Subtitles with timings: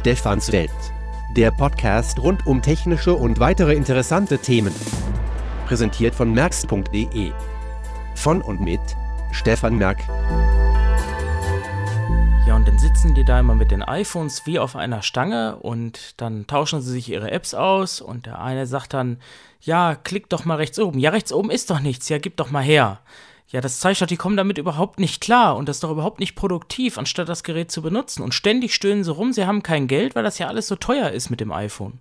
[0.00, 0.70] Stefans Welt.
[1.36, 4.74] Der Podcast rund um technische und weitere interessante Themen.
[5.66, 7.32] Präsentiert von merx.de.
[8.14, 8.80] Von und mit
[9.32, 9.98] Stefan Merk.
[12.46, 16.18] Ja, und dann sitzen die da immer mit den iPhones wie auf einer Stange und
[16.18, 19.18] dann tauschen sie sich ihre Apps aus und der eine sagt dann,
[19.60, 20.98] ja, klick doch mal rechts oben.
[20.98, 23.00] Ja, rechts oben ist doch nichts, ja, gib doch mal her.
[23.50, 26.20] Ja, das zeigt doch, die kommen damit überhaupt nicht klar und das ist doch überhaupt
[26.20, 28.22] nicht produktiv, anstatt das Gerät zu benutzen.
[28.22, 31.10] Und ständig stöhnen sie rum, sie haben kein Geld, weil das ja alles so teuer
[31.10, 31.98] ist mit dem iPhone.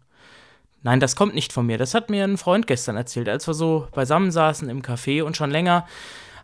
[0.84, 1.78] Nein, das kommt nicht von mir.
[1.78, 5.36] Das hat mir ein Freund gestern erzählt, als wir so beisammen saßen im Café und
[5.36, 5.86] schon länger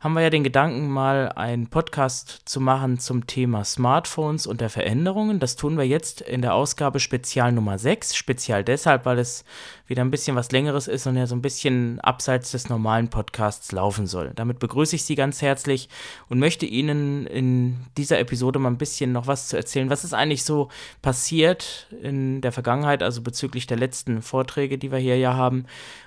[0.05, 4.69] haben wir ja den Gedanken, mal einen Podcast zu machen zum Thema Smartphones und der
[4.69, 5.39] Veränderungen.
[5.39, 8.15] Das tun wir jetzt in der Ausgabe Spezial Nummer 6.
[8.15, 9.45] Spezial deshalb, weil es
[9.87, 13.71] wieder ein bisschen was Längeres ist und ja so ein bisschen abseits des normalen Podcasts
[13.71, 14.31] laufen soll.
[14.35, 15.89] Damit begrüße ich Sie ganz herzlich
[16.27, 19.89] und möchte Ihnen in dieser Episode mal ein bisschen noch was zu erzählen.
[19.89, 20.69] Was ist eigentlich so
[21.01, 25.65] passiert in der Vergangenheit, also bezüglich der letzten Vorträge, die wir hier ja haben?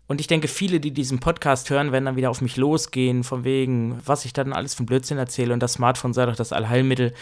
[0.09, 3.45] Und ich denke, viele, die diesen Podcast hören, werden dann wieder auf mich losgehen, von
[3.45, 7.13] wegen, was ich dann alles von Blödsinn erzähle und das Smartphone sei doch das Allheilmittel.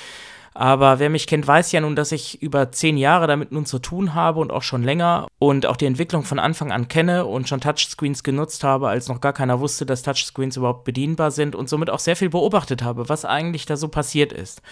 [0.59, 3.79] Aber wer mich kennt, weiß ja nun, dass ich über zehn Jahre damit nun zu
[3.79, 7.47] tun habe und auch schon länger und auch die Entwicklung von Anfang an kenne und
[7.47, 11.69] schon Touchscreens genutzt habe, als noch gar keiner wusste, dass Touchscreens überhaupt bedienbar sind und
[11.69, 14.63] somit auch sehr viel beobachtet habe, was eigentlich da so passiert ist.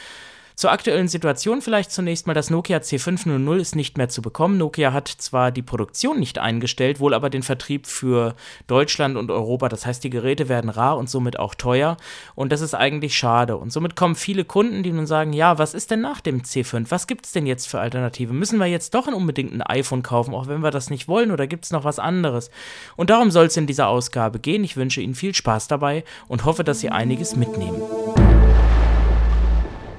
[0.57, 4.57] Zur aktuellen Situation vielleicht zunächst mal, das Nokia C500 ist nicht mehr zu bekommen.
[4.57, 8.37] Nokia hat zwar die Produktion nicht eingestellt, wohl aber den Vertrieb für
[8.69, 9.69] Deutschland und Europa.
[9.69, 11.97] Das heißt, die Geräte werden rar und somit auch teuer.
[12.37, 13.57] Und das ist eigentlich schade.
[13.57, 16.87] Und somit kommen viele Kunden, die nun sagen, ja, was ist denn nach dem C5?
[16.89, 18.39] Was gibt es denn jetzt für Alternativen?
[18.39, 21.49] Müssen wir jetzt doch unbedingt ein iPhone kaufen, auch wenn wir das nicht wollen, oder
[21.49, 22.51] gibt es noch was anderes?
[22.95, 24.63] Und darum soll es in dieser Ausgabe gehen.
[24.63, 27.83] Ich wünsche Ihnen viel Spaß dabei und hoffe, dass Sie einiges mitnehmen.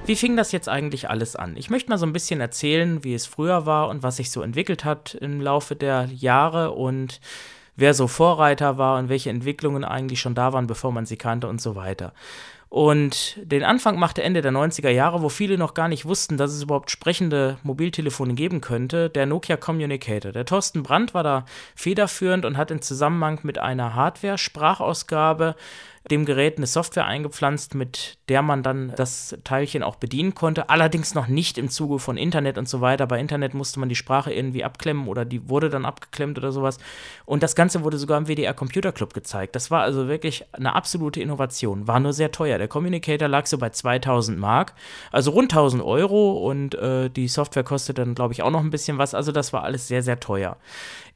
[0.07, 1.57] Wie fing das jetzt eigentlich alles an?
[1.57, 4.43] Ich möchte mal so ein bisschen erzählen, wie es früher war und was sich so
[4.43, 7.19] entwickelt hat im Laufe der Jahre und
[7.75, 11.47] wer so Vorreiter war und welche Entwicklungen eigentlich schon da waren, bevor man sie kannte
[11.47, 12.13] und so weiter.
[12.69, 16.51] Und den Anfang machte Ende der 90er Jahre, wo viele noch gar nicht wussten, dass
[16.51, 20.31] es überhaupt sprechende Mobiltelefone geben könnte, der Nokia Communicator.
[20.31, 21.45] Der Thorsten Brandt war da
[21.75, 25.55] federführend und hat in Zusammenhang mit einer Hardware-Sprachausgabe
[26.11, 30.69] dem Gerät eine Software eingepflanzt, mit der man dann das Teilchen auch bedienen konnte.
[30.69, 33.07] Allerdings noch nicht im Zuge von Internet und so weiter.
[33.07, 36.77] Bei Internet musste man die Sprache irgendwie abklemmen oder die wurde dann abgeklemmt oder sowas.
[37.25, 39.55] Und das Ganze wurde sogar im WDR Computer Club gezeigt.
[39.55, 41.87] Das war also wirklich eine absolute Innovation.
[41.87, 42.57] War nur sehr teuer.
[42.57, 44.73] Der Communicator lag so bei 2000 Mark,
[45.11, 48.69] also rund 1000 Euro und äh, die Software kostete dann, glaube ich, auch noch ein
[48.69, 49.13] bisschen was.
[49.15, 50.57] Also das war alles sehr, sehr teuer.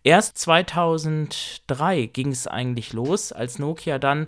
[0.03, 4.27] Erst 2003 ging es eigentlich los, als Nokia dann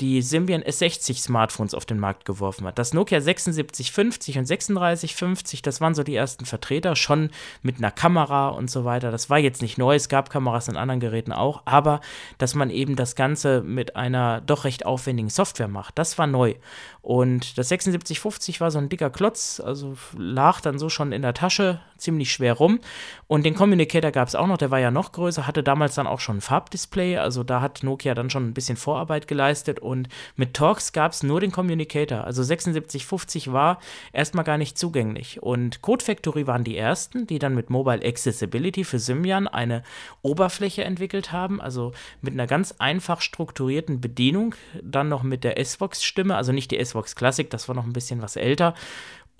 [0.00, 2.78] die Symbian S60 Smartphones auf den Markt geworfen hat.
[2.78, 7.30] Das Nokia 7650 und 3650, das waren so die ersten Vertreter, schon
[7.62, 9.10] mit einer Kamera und so weiter.
[9.10, 12.00] Das war jetzt nicht neu, es gab Kameras in anderen Geräten auch, aber
[12.38, 16.54] dass man eben das Ganze mit einer doch recht aufwendigen Software macht, das war neu.
[17.02, 21.34] Und das 7650 war so ein dicker Klotz, also lag dann so schon in der
[21.34, 22.80] Tasche, ziemlich schwer rum.
[23.26, 26.06] Und den Communicator gab es auch noch, der war ja noch größer, hatte damals dann
[26.06, 30.08] auch schon ein Farbdisplay, also da hat Nokia dann schon ein bisschen Vorarbeit geleistet und
[30.36, 32.24] mit Talks gab es nur den Communicator.
[32.24, 33.80] Also 7650 war
[34.12, 35.42] erstmal gar nicht zugänglich.
[35.42, 39.82] Und Code Factory waren die ersten, die dann mit Mobile Accessibility für Symbian eine
[40.22, 41.92] Oberfläche entwickelt haben, also
[42.22, 47.16] mit einer ganz einfach strukturierten Bedienung, dann noch mit der S-Vox-Stimme, also nicht die S-Vox
[47.16, 48.74] Classic, das war noch ein bisschen was älter.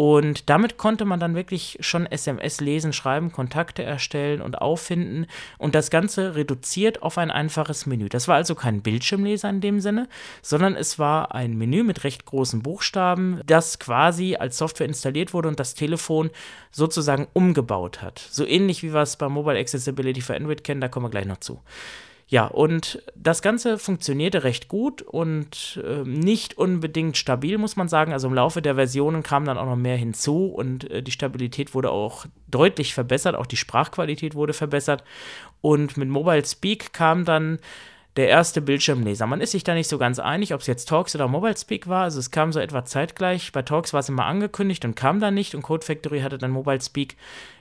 [0.00, 5.26] Und damit konnte man dann wirklich schon SMS lesen, schreiben, Kontakte erstellen und auffinden
[5.58, 8.08] und das Ganze reduziert auf ein einfaches Menü.
[8.08, 10.08] Das war also kein Bildschirmleser in dem Sinne,
[10.40, 15.48] sondern es war ein Menü mit recht großen Buchstaben, das quasi als Software installiert wurde
[15.48, 16.30] und das Telefon
[16.70, 18.26] sozusagen umgebaut hat.
[18.30, 21.26] So ähnlich wie wir es bei Mobile Accessibility für Android kennen, da kommen wir gleich
[21.26, 21.60] noch zu.
[22.30, 28.12] Ja, und das Ganze funktionierte recht gut und äh, nicht unbedingt stabil, muss man sagen.
[28.12, 31.74] Also im Laufe der Versionen kam dann auch noch mehr hinzu und äh, die Stabilität
[31.74, 35.02] wurde auch deutlich verbessert, auch die Sprachqualität wurde verbessert.
[35.60, 37.58] Und mit Mobile Speak kam dann
[38.14, 39.26] der erste Bildschirmleser.
[39.26, 41.88] Man ist sich da nicht so ganz einig, ob es jetzt Talks oder Mobile Speak
[41.88, 42.04] war.
[42.04, 43.50] Also es kam so etwa zeitgleich.
[43.50, 45.56] Bei Talks war es immer angekündigt und kam dann nicht.
[45.56, 47.16] Und Code Factory hatte dann Mobile Speak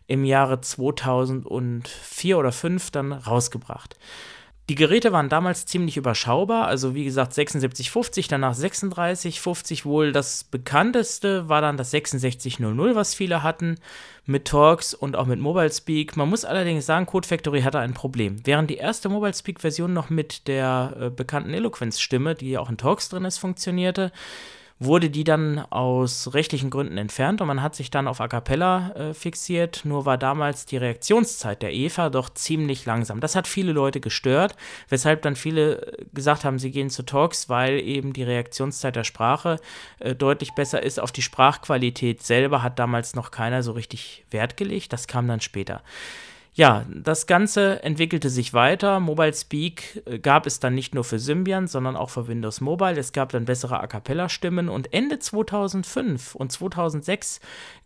[0.06, 3.98] im Jahre 2004 oder 2005 dann rausgebracht.
[4.69, 9.83] Die Geräte waren damals ziemlich überschaubar, also wie gesagt 7650, danach 3650.
[9.83, 13.80] Wohl das bekannteste war dann das 6600, was viele hatten,
[14.27, 16.16] mit Talks und auch mit Mobile Speak.
[16.16, 18.42] Man muss allerdings sagen, Code Factory hatte ein Problem.
[18.44, 22.77] Während die erste Mobile Speak-Version noch mit der äh, bekannten Eloquence-Stimme, die ja auch in
[22.77, 24.12] Talks drin ist, funktionierte,
[24.80, 28.92] wurde die dann aus rechtlichen Gründen entfernt und man hat sich dann auf A Cappella
[28.92, 29.81] äh, fixiert.
[29.84, 33.20] Nur war damals die Reaktionszeit der Eva doch ziemlich langsam.
[33.20, 34.56] Das hat viele Leute gestört,
[34.88, 39.58] weshalb dann viele gesagt haben, sie gehen zu Talks, weil eben die Reaktionszeit der Sprache
[40.00, 41.00] äh, deutlich besser ist.
[41.00, 44.94] Auf die Sprachqualität selber hat damals noch keiner so richtig Wert gelegt.
[44.94, 45.82] Das kam dann später.
[46.54, 49.00] Ja, das Ganze entwickelte sich weiter.
[49.00, 53.00] Mobile Speak äh, gab es dann nicht nur für Symbian, sondern auch für Windows Mobile.
[53.00, 57.40] Es gab dann bessere A Cappella-Stimmen und Ende 2005 und 2006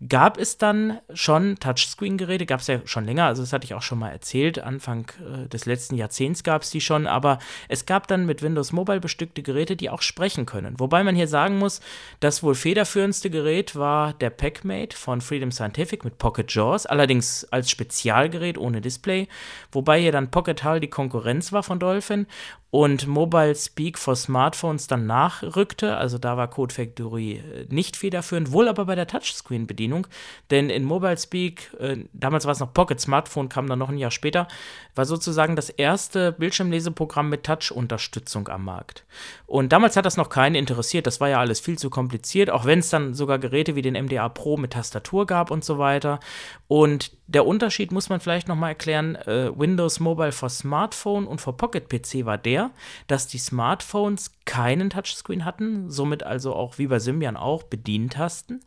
[0.07, 3.81] gab es dann schon Touchscreen-Geräte, gab es ja schon länger, also das hatte ich auch
[3.81, 4.59] schon mal erzählt.
[4.59, 8.71] Anfang äh, des letzten Jahrzehnts gab es die schon, aber es gab dann mit Windows
[8.71, 10.79] Mobile bestückte Geräte, die auch sprechen können.
[10.79, 11.81] Wobei man hier sagen muss,
[12.21, 17.69] das wohl federführendste Gerät war der PackMate von Freedom Scientific mit Pocket Jaws, allerdings als
[17.69, 19.27] Spezialgerät ohne Display,
[19.71, 22.27] wobei hier dann Pocket Hull die Konkurrenz war von Dolphin
[22.73, 25.95] und Mobile Speak for Smartphones dann nachrückte.
[25.95, 30.07] Also da war Code Factory äh, nicht federführend, wohl aber bei der Touchscreen-Bedienung.
[30.49, 33.99] Denn in Mobile Speak, äh, damals war es noch Pocket Smartphone, kam dann noch ein
[33.99, 34.47] Jahr später,
[34.95, 39.05] war sozusagen das erste Bildschirmleseprogramm mit Touch-Unterstützung am Markt.
[39.45, 41.05] Und damals hat das noch keinen interessiert.
[41.05, 44.03] Das war ja alles viel zu kompliziert, auch wenn es dann sogar Geräte wie den
[44.03, 46.19] MDA Pro mit Tastatur gab und so weiter.
[46.67, 51.57] Und der Unterschied muss man vielleicht nochmal erklären: äh, Windows Mobile for Smartphone und for
[51.57, 52.71] Pocket PC war der,
[53.07, 58.63] dass die Smartphones keinen Touchscreen hatten, somit also auch wie bei Symbian auch Bedientasten,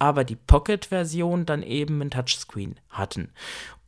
[0.00, 3.30] aber die Pocket-Version dann eben ein Touchscreen hatten.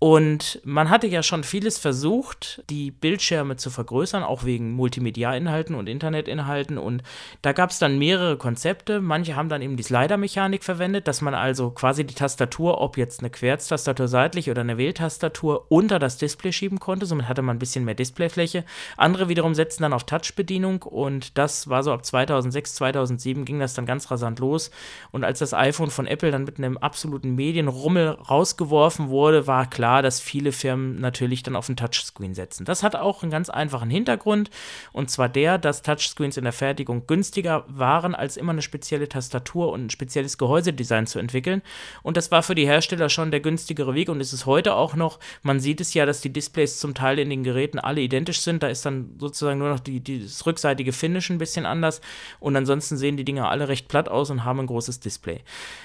[0.03, 5.89] Und man hatte ja schon vieles versucht, die Bildschirme zu vergrößern, auch wegen Multimedia-Inhalten und
[5.89, 6.77] Internetinhalten.
[6.77, 7.05] Und
[7.43, 9.01] da gab es dann mehrere Konzepte.
[9.01, 13.21] Manche haben dann eben die Slider-Mechanik verwendet, dass man also quasi die Tastatur, ob jetzt
[13.21, 17.07] eine Querztastatur seitlich oder eine Wähltastatur, unter das Display schieben konnte.
[17.07, 18.65] Somit hatte man ein bisschen mehr Displayfläche.
[18.97, 23.75] Andere wiederum setzten dann auf Touch-Bedienung und das war so ab 2006, 2007 ging das
[23.75, 24.73] dann ganz rasant los.
[25.13, 30.03] Und als das iPhone von Apple dann mit einem absoluten Medienrummel rausgeworfen wurde, war klar,
[30.03, 32.65] dass viele Firmen natürlich dann auf ein Touchscreen setzen.
[32.65, 34.51] Das hat auch einen ganz einfachen Hintergrund
[34.93, 39.73] und zwar der, dass Touchscreens in der Fertigung günstiger waren, als immer eine spezielle Tastatur
[39.73, 41.63] und ein spezielles Gehäusedesign zu entwickeln.
[42.03, 44.95] Und das war für die Hersteller schon der günstigere Weg und ist es heute auch
[44.95, 45.19] noch.
[45.43, 48.63] Man sieht es ja, dass die Displays zum Teil in den Geräten alle identisch sind.
[48.63, 52.01] Da ist dann sozusagen nur noch die, die, das rückseitige Finish ein bisschen anders
[52.41, 55.41] und ansonsten sehen die Dinger alle recht platt aus und haben ein großes Display.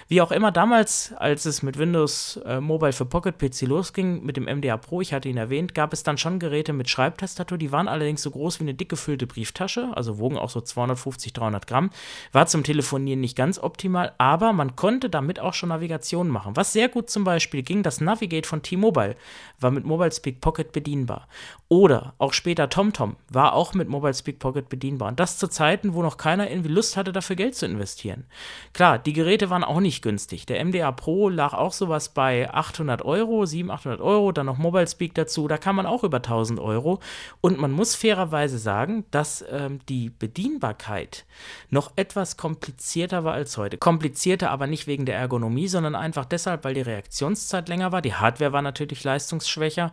[0.09, 4.37] Wie auch immer damals, als es mit Windows äh, Mobile für Pocket PC losging, mit
[4.37, 7.73] dem MDA Pro, ich hatte ihn erwähnt, gab es dann schon Geräte mit Schreibtastatur, die
[7.73, 11.67] waren allerdings so groß wie eine dick gefüllte Brieftasche, also wogen auch so 250, 300
[11.67, 11.89] Gramm.
[12.31, 16.55] War zum Telefonieren nicht ganz optimal, aber man konnte damit auch schon Navigation machen.
[16.55, 19.17] Was sehr gut zum Beispiel ging, das Navigate von T-Mobile
[19.59, 21.27] war mit Mobile Speak Pocket bedienbar.
[21.67, 25.09] Oder auch später TomTom war auch mit Mobile Speak Pocket bedienbar.
[25.09, 28.23] Und das zu Zeiten, wo noch keiner irgendwie Lust hatte, dafür Geld zu investieren.
[28.71, 30.45] Klar, die Geräte waren auch nicht günstig.
[30.45, 34.87] Der MDA Pro lag auch sowas bei 800 Euro, 700, 800 Euro, dann noch Mobile
[34.87, 36.99] Speak dazu, da kam man auch über 1000 Euro.
[37.41, 41.25] Und man muss fairerweise sagen, dass ähm, die Bedienbarkeit
[41.69, 43.77] noch etwas komplizierter war als heute.
[43.77, 48.01] Komplizierter aber nicht wegen der Ergonomie, sondern einfach deshalb, weil die Reaktionszeit länger war.
[48.01, 49.91] Die Hardware war natürlich leistungsschwächer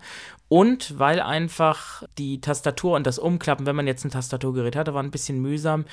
[0.54, 5.02] und weil einfach die Tastatur und das Umklappen, wenn man jetzt ein Tastaturgerät hatte, war
[5.02, 5.84] ein bisschen mühsam.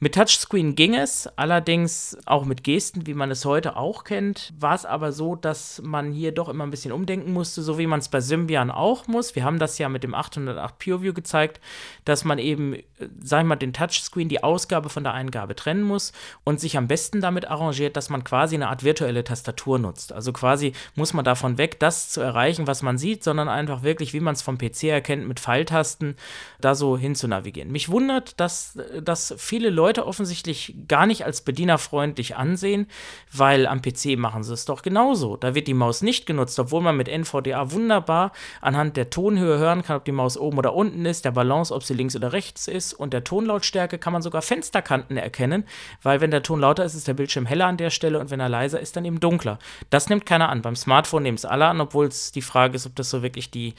[0.00, 4.74] Mit Touchscreen ging es, allerdings auch mit Gesten, wie man es heute auch kennt, war
[4.74, 8.00] es aber so, dass man hier doch immer ein bisschen umdenken musste, so wie man
[8.00, 9.36] es bei Symbian auch muss.
[9.36, 11.60] Wir haben das ja mit dem 808 PureView gezeigt,
[12.04, 12.74] dass man eben,
[13.20, 16.12] sag ich mal, den Touchscreen, die Ausgabe von der Eingabe trennen muss
[16.42, 20.12] und sich am besten damit arrangiert, dass man quasi eine Art virtuelle Tastatur nutzt.
[20.12, 24.07] Also quasi muss man davon weg, das zu erreichen, was man sieht, sondern einfach wirklich
[24.08, 26.16] wirklich, wie man es vom PC erkennt, mit Pfeiltasten
[26.60, 27.70] da so hin zu navigieren.
[27.70, 32.86] Mich wundert, dass das viele Leute offensichtlich gar nicht als bedienerfreundlich ansehen,
[33.32, 35.36] weil am PC machen sie es doch genauso.
[35.36, 39.82] Da wird die Maus nicht genutzt, obwohl man mit NVDA wunderbar anhand der Tonhöhe hören
[39.82, 42.68] kann, ob die Maus oben oder unten ist, der Balance, ob sie links oder rechts
[42.68, 45.64] ist und der Tonlautstärke kann man sogar Fensterkanten erkennen,
[46.02, 48.40] weil wenn der Ton lauter ist, ist der Bildschirm heller an der Stelle und wenn
[48.40, 49.58] er leiser ist, dann eben dunkler.
[49.90, 50.62] Das nimmt keiner an.
[50.62, 53.50] Beim Smartphone nehmen es alle an, obwohl es die Frage ist, ob das so wirklich
[53.50, 53.74] die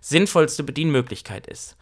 [0.00, 1.76] sinnvollste Bedienmöglichkeit ist.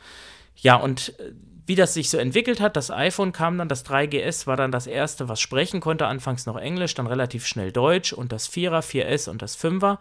[0.57, 1.33] Ja, und äh,
[1.67, 4.87] wie das sich so entwickelt hat, das iPhone kam dann, das 3GS war dann das
[4.87, 9.29] erste, was sprechen konnte, anfangs noch Englisch, dann relativ schnell Deutsch und das 4er, 4S
[9.29, 9.99] und das 5er.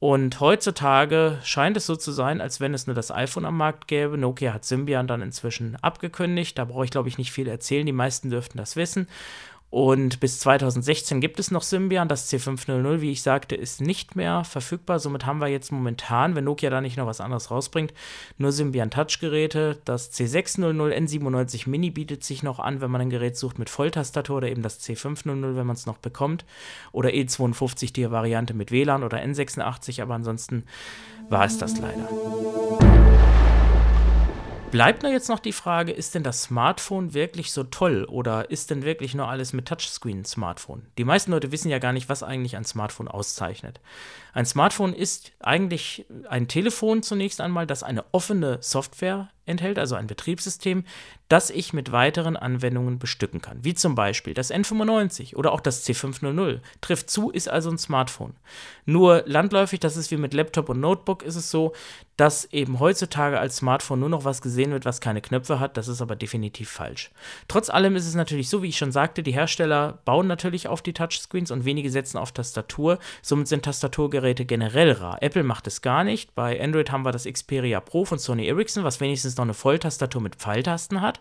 [0.00, 3.88] Und heutzutage scheint es so zu sein, als wenn es nur das iPhone am Markt
[3.88, 4.16] gäbe.
[4.16, 6.56] Nokia hat Symbian dann inzwischen abgekündigt.
[6.56, 7.84] Da brauche ich, glaube ich, nicht viel erzählen.
[7.84, 9.08] Die meisten dürften das wissen.
[9.70, 12.08] Und bis 2016 gibt es noch Symbian.
[12.08, 14.98] Das C500, wie ich sagte, ist nicht mehr verfügbar.
[14.98, 17.92] Somit haben wir jetzt momentan, wenn Nokia da nicht noch was anderes rausbringt,
[18.38, 19.78] nur Symbian Touch-Geräte.
[19.84, 24.38] Das C600 N97 Mini bietet sich noch an, wenn man ein Gerät sucht mit Volltastatur
[24.38, 26.46] oder eben das C500, wenn man es noch bekommt.
[26.92, 30.64] Oder E52 die Variante mit WLAN oder N86, aber ansonsten
[31.28, 32.08] war es das leider.
[34.70, 38.70] Bleibt nur jetzt noch die Frage, ist denn das Smartphone wirklich so toll oder ist
[38.70, 40.82] denn wirklich nur alles mit Touchscreen Smartphone?
[40.98, 43.80] Die meisten Leute wissen ja gar nicht, was eigentlich ein Smartphone auszeichnet.
[44.34, 50.06] Ein Smartphone ist eigentlich ein Telefon zunächst einmal, das eine offene Software enthält, also ein
[50.06, 50.84] Betriebssystem,
[51.28, 55.86] das ich mit weiteren Anwendungen bestücken kann, wie zum Beispiel das N95 oder auch das
[55.86, 56.60] C500.
[56.80, 58.34] Trifft zu, ist also ein Smartphone.
[58.86, 61.74] Nur landläufig, das ist wie mit Laptop und Notebook, ist es so,
[62.18, 65.76] dass eben heutzutage als Smartphone nur noch was gesehen wird, was keine Knöpfe hat.
[65.76, 67.12] Das ist aber definitiv falsch.
[67.46, 70.82] Trotz allem ist es natürlich so, wie ich schon sagte, die Hersteller bauen natürlich auf
[70.82, 72.98] die Touchscreens und wenige setzen auf Tastatur.
[73.22, 75.22] Somit sind Tastaturgeräte generell rar.
[75.22, 76.34] Apple macht es gar nicht.
[76.34, 80.20] Bei Android haben wir das Xperia Pro von Sony Ericsson, was wenigstens noch eine Volltastatur
[80.20, 81.20] mit Pfeiltasten hat.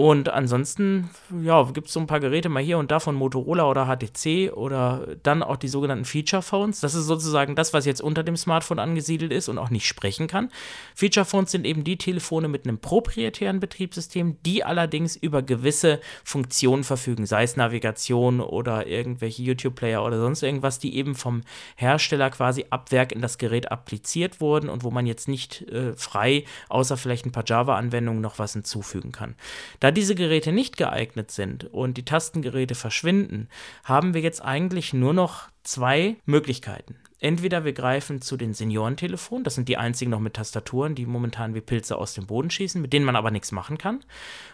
[0.00, 1.10] Und ansonsten,
[1.42, 4.52] ja, gibt es so ein paar Geräte mal hier und da von Motorola oder HTC
[4.52, 6.78] oder dann auch die sogenannten Feature Phones.
[6.78, 10.28] Das ist sozusagen das, was jetzt unter dem Smartphone angesiedelt ist und auch nicht sprechen
[10.28, 10.50] kann.
[10.94, 16.84] Feature Phones sind eben die Telefone mit einem proprietären Betriebssystem, die allerdings über gewisse Funktionen
[16.84, 21.40] verfügen, sei es Navigation oder irgendwelche YouTube-Player oder sonst irgendwas, die eben vom
[21.74, 25.94] Hersteller quasi ab Werk in das Gerät appliziert wurden und wo man jetzt nicht äh,
[25.96, 29.34] frei, außer vielleicht ein paar Java-Anwendungen, noch was hinzufügen kann.
[29.80, 33.48] Da da diese Geräte nicht geeignet sind und die Tastengeräte verschwinden,
[33.84, 36.96] haben wir jetzt eigentlich nur noch zwei Möglichkeiten.
[37.20, 41.54] Entweder wir greifen zu den Seniorentelefonen, das sind die einzigen noch mit Tastaturen, die momentan
[41.54, 44.04] wie Pilze aus dem Boden schießen, mit denen man aber nichts machen kann.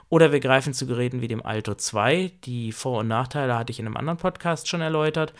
[0.08, 3.80] Oder wir greifen zu Geräten wie dem Alto 2, die Vor- und Nachteile hatte ich
[3.80, 5.34] in einem anderen Podcast schon erläutert.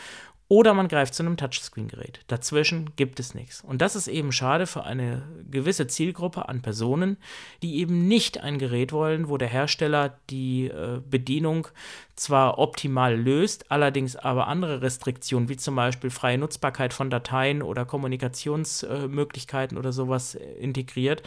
[0.49, 2.21] Oder man greift zu einem Touchscreen-Gerät.
[2.27, 3.63] Dazwischen gibt es nichts.
[3.63, 7.17] Und das ist eben schade für eine gewisse Zielgruppe an Personen,
[7.63, 11.69] die eben nicht ein Gerät wollen, wo der Hersteller die äh, Bedienung
[12.15, 17.87] zwar optimal löst, allerdings aber andere Restriktionen, wie zum Beispiel freie Nutzbarkeit von Dateien oder
[17.87, 21.23] Kommunikationsmöglichkeiten äh, oder sowas äh, integriert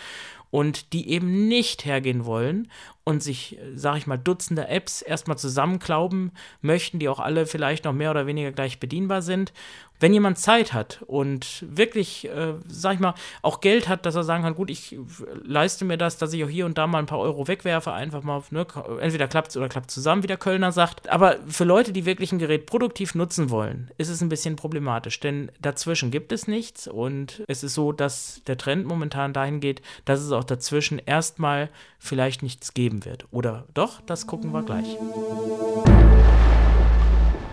[0.52, 2.70] und die eben nicht hergehen wollen
[3.08, 7.94] und sich, sag ich mal, Dutzende Apps erstmal zusammenklauben möchten, die auch alle vielleicht noch
[7.94, 9.54] mehr oder weniger gleich bedienbar sind
[10.00, 14.24] wenn jemand Zeit hat und wirklich, äh, sag ich mal, auch Geld hat, dass er
[14.24, 14.98] sagen kann, gut, ich
[15.44, 18.24] leiste mir das, dass ich auch hier und da mal ein paar Euro wegwerfe, einfach
[18.24, 18.66] mal, ne,
[19.00, 21.10] entweder klappt es oder klappt zusammen, wie der Kölner sagt.
[21.10, 25.20] Aber für Leute, die wirklich ein Gerät produktiv nutzen wollen, ist es ein bisschen problematisch,
[25.20, 29.82] denn dazwischen gibt es nichts und es ist so, dass der Trend momentan dahin geht,
[30.06, 33.28] dass es auch dazwischen erstmal vielleicht nichts geben wird.
[33.32, 34.98] Oder doch, das gucken wir gleich.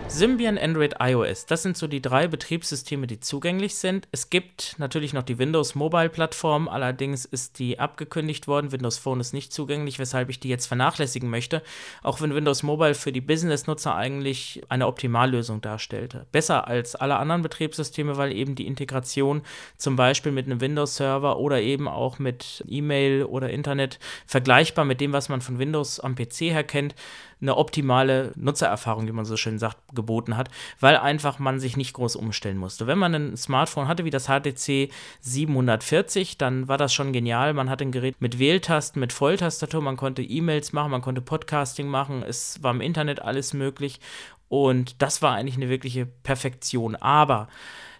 [0.07, 4.07] Symbian, Android, iOS, das sind so die drei Betriebssysteme, die zugänglich sind.
[4.11, 8.71] Es gibt natürlich noch die Windows Mobile Plattform, allerdings ist die abgekündigt worden.
[8.71, 11.61] Windows Phone ist nicht zugänglich, weshalb ich die jetzt vernachlässigen möchte,
[12.01, 16.27] auch wenn Windows Mobile für die Business-Nutzer eigentlich eine Optimallösung darstellte.
[16.31, 19.41] Besser als alle anderen Betriebssysteme, weil eben die Integration
[19.77, 25.11] zum Beispiel mit einem Windows-Server oder eben auch mit E-Mail oder Internet vergleichbar mit dem,
[25.11, 26.95] was man von Windows am PC her kennt,
[27.41, 30.49] eine optimale Nutzererfahrung, wie man so schön sagt, geboten hat,
[30.79, 32.87] weil einfach man sich nicht groß umstellen musste.
[32.87, 37.53] Wenn man ein Smartphone hatte wie das HTC 740, dann war das schon genial.
[37.53, 41.87] Man hatte ein Gerät mit Wähltasten, mit Volltastatur, man konnte E-Mails machen, man konnte Podcasting
[41.87, 43.99] machen, es war im Internet alles möglich
[44.47, 46.95] und das war eigentlich eine wirkliche Perfektion.
[46.95, 47.47] Aber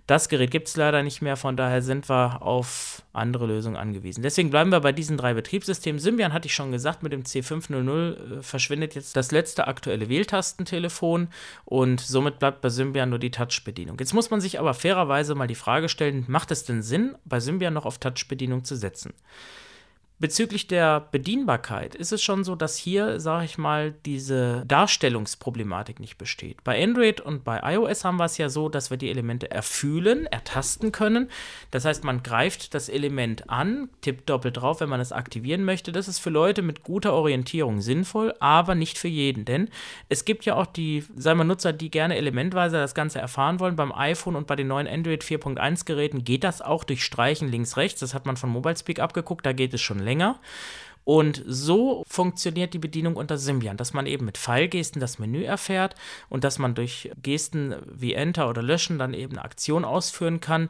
[0.08, 4.22] das Gerät gibt es leider nicht mehr, von daher sind wir auf andere Lösungen angewiesen.
[4.22, 6.00] Deswegen bleiben wir bei diesen drei Betriebssystemen.
[6.00, 11.30] Symbian hatte ich schon gesagt, mit dem C500 äh, verschwindet jetzt das letzte aktuelle Wähltastentelefon
[11.66, 13.98] und somit bleibt bei Symbian nur die Touch-Bedienung.
[14.00, 17.40] Jetzt muss man sich aber fairerweise mal die Frage stellen, macht es denn Sinn, bei
[17.40, 19.14] Symbian noch auf Touch-Bedienung zu setzen?
[20.18, 26.18] Bezüglich der Bedienbarkeit ist es schon so, dass hier, sage ich mal, diese Darstellungsproblematik nicht
[26.18, 26.64] besteht.
[26.64, 30.26] Bei Android und bei iOS haben wir es ja so, dass wir die Elemente erfühlen,
[30.26, 31.30] ertasten können.
[31.72, 35.92] Das heißt, man greift das Element an, tippt doppelt drauf, wenn man es aktivieren möchte.
[35.92, 39.44] Das ist für Leute mit guter Orientierung sinnvoll, aber nicht für jeden.
[39.44, 39.68] Denn
[40.08, 43.76] es gibt ja auch die, sagen wir Nutzer, die gerne elementweise das Ganze erfahren wollen.
[43.76, 48.00] Beim iPhone und bei den neuen Android 4.1 Geräten geht das auch durch Streichen links-rechts.
[48.00, 50.40] Das hat man von MobileSpeak abgeguckt, da geht es schon länger.
[51.06, 55.94] Und so funktioniert die Bedienung unter Symbian, dass man eben mit Pfeilgesten das Menü erfährt
[56.30, 60.68] und dass man durch Gesten wie Enter oder Löschen dann eben eine Aktion ausführen kann.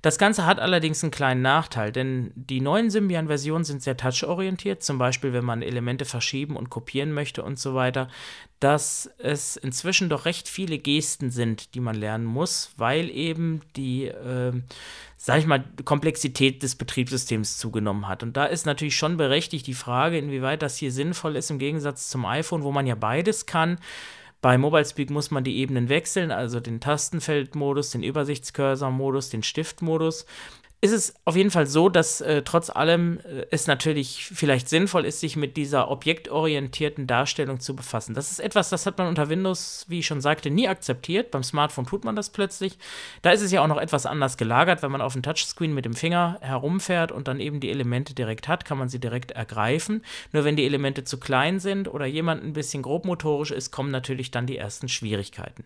[0.00, 4.98] Das Ganze hat allerdings einen kleinen Nachteil, denn die neuen Symbian-Versionen sind sehr touchorientiert, zum
[4.98, 8.08] Beispiel wenn man Elemente verschieben und kopieren möchte und so weiter.
[8.60, 14.04] dass es inzwischen doch recht viele Gesten sind, die man lernen muss, weil eben die,
[14.04, 14.52] äh,
[15.24, 18.24] sag ich mal, Komplexität des Betriebssystems zugenommen hat.
[18.24, 22.08] Und da ist natürlich schon berechtigt die Frage, inwieweit das hier sinnvoll ist, im Gegensatz
[22.08, 23.78] zum iPhone, wo man ja beides kann.
[24.40, 30.26] Bei MobileSpeak muss man die Ebenen wechseln, also den Tastenfeldmodus, den Übersichtscursor-Modus, den Stiftmodus
[30.82, 35.04] ist es auf jeden Fall so, dass äh, trotz allem äh, es natürlich vielleicht sinnvoll
[35.04, 38.14] ist, sich mit dieser objektorientierten Darstellung zu befassen.
[38.14, 41.30] Das ist etwas, das hat man unter Windows, wie ich schon sagte, nie akzeptiert.
[41.30, 42.78] Beim Smartphone tut man das plötzlich.
[43.22, 44.82] Da ist es ja auch noch etwas anders gelagert.
[44.82, 48.48] Wenn man auf dem Touchscreen mit dem Finger herumfährt und dann eben die Elemente direkt
[48.48, 50.04] hat, kann man sie direkt ergreifen.
[50.32, 54.32] Nur wenn die Elemente zu klein sind oder jemand ein bisschen grobmotorisch ist, kommen natürlich
[54.32, 55.64] dann die ersten Schwierigkeiten.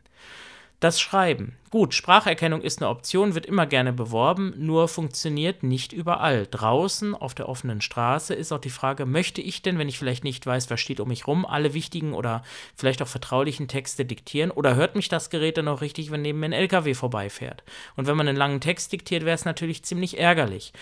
[0.79, 1.57] Das Schreiben.
[1.71, 6.47] Gut, Spracherkennung ist eine Option, wird immer gerne beworben, nur funktioniert nicht überall.
[6.51, 10.23] Draußen auf der offenen Straße ist auch die Frage, möchte ich denn, wenn ich vielleicht
[10.23, 12.43] nicht weiß, was steht um mich rum, alle wichtigen oder
[12.75, 16.41] vielleicht auch vertraulichen Texte diktieren oder hört mich das Gerät dann auch richtig, wenn neben
[16.41, 17.65] mir ein LKW vorbeifährt?
[17.97, 20.75] Und wenn man einen langen Text diktiert, wäre es natürlich ziemlich ärgerlich.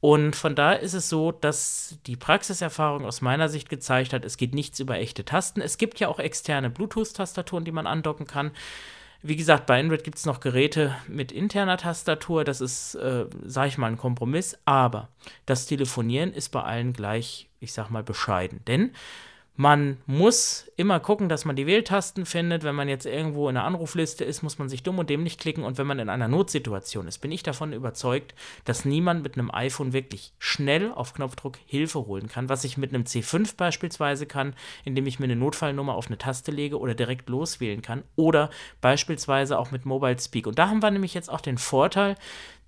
[0.00, 4.36] Und von da ist es so, dass die Praxiserfahrung aus meiner Sicht gezeigt hat, es
[4.36, 5.60] geht nichts über echte Tasten.
[5.60, 8.52] Es gibt ja auch externe Bluetooth-Tastaturen, die man andocken kann.
[9.24, 12.42] Wie gesagt, bei Android gibt es noch Geräte mit interner Tastatur.
[12.42, 14.58] Das ist, äh, sage ich mal, ein Kompromiss.
[14.64, 15.10] Aber
[15.46, 18.64] das Telefonieren ist bei allen gleich, ich sag mal, bescheiden.
[18.66, 18.90] Denn
[19.54, 22.64] man muss immer gucken, dass man die Wähltasten findet.
[22.64, 25.64] Wenn man jetzt irgendwo in einer Anrufliste ist, muss man sich dumm und dämlich klicken.
[25.64, 29.50] Und wenn man in einer Notsituation ist, bin ich davon überzeugt, dass niemand mit einem
[29.50, 32.48] iPhone wirklich schnell auf Knopfdruck Hilfe holen kann.
[32.48, 34.54] Was ich mit einem C5 beispielsweise kann,
[34.84, 38.04] indem ich mir eine Notfallnummer auf eine Taste lege oder direkt loswählen kann.
[38.16, 38.48] Oder
[38.80, 40.46] beispielsweise auch mit Mobile Speak.
[40.46, 42.16] Und da haben wir nämlich jetzt auch den Vorteil,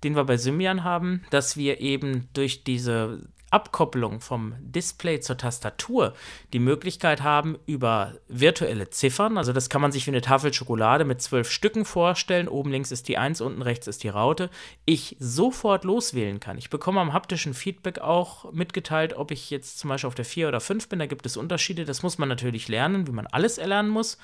[0.03, 6.13] den wir bei Symbian haben, dass wir eben durch diese Abkopplung vom Display zur Tastatur
[6.53, 11.05] die Möglichkeit haben, über virtuelle Ziffern, also das kann man sich wie eine Tafel Schokolade
[11.05, 14.49] mit zwölf Stücken vorstellen, oben links ist die 1, unten rechts ist die Raute,
[14.85, 16.57] ich sofort loswählen kann.
[16.57, 20.47] Ich bekomme am haptischen Feedback auch mitgeteilt, ob ich jetzt zum Beispiel auf der 4
[20.47, 23.57] oder 5 bin, da gibt es Unterschiede, das muss man natürlich lernen, wie man alles
[23.57, 24.17] erlernen muss.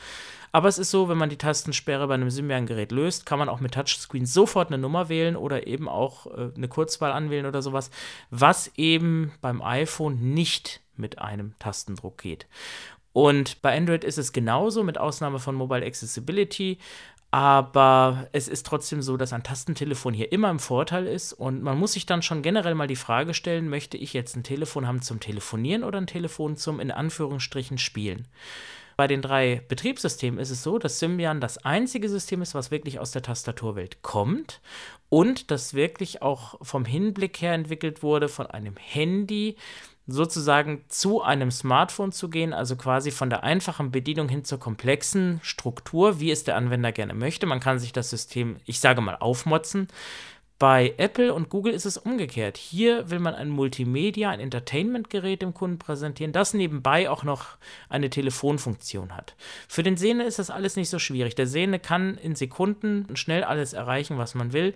[0.52, 3.62] Aber es ist so, wenn man die Tastensperre bei einem Symbian-Gerät löst, kann man auch
[3.62, 7.90] mit Touchscreen sofort eine Nummer wählen oder eben auch äh, eine Kurzwahl anwählen oder sowas,
[8.30, 12.48] was eben beim iPhone nicht mit einem Tastendruck geht.
[13.14, 16.78] Und bei Android ist es genauso, mit Ausnahme von Mobile Accessibility.
[17.34, 21.80] Aber es ist trotzdem so, dass ein Tastentelefon hier immer im Vorteil ist und man
[21.80, 25.02] muss sich dann schon generell mal die Frage stellen, möchte ich jetzt ein Telefon haben
[25.02, 28.28] zum Telefonieren oder ein Telefon zum in Anführungsstrichen Spielen?
[29.02, 33.00] Bei den drei Betriebssystemen ist es so, dass Symbian das einzige System ist, was wirklich
[33.00, 34.62] aus der Tastaturwelt kommt
[35.10, 39.56] und das wirklich auch vom Hinblick her entwickelt wurde, von einem Handy
[40.06, 45.40] sozusagen zu einem Smartphone zu gehen, also quasi von der einfachen Bedienung hin zur komplexen
[45.42, 47.48] Struktur, wie es der Anwender gerne möchte.
[47.48, 49.88] Man kann sich das System, ich sage mal, aufmotzen.
[50.62, 52.56] Bei Apple und Google ist es umgekehrt.
[52.56, 57.58] Hier will man ein Multimedia, ein Entertainment-Gerät dem Kunden präsentieren, das nebenbei auch noch
[57.90, 59.34] eine Telefonfunktion hat.
[59.68, 61.34] Für den Sehne ist das alles nicht so schwierig.
[61.34, 64.76] Der Sehne kann in Sekunden schnell alles erreichen, was man will.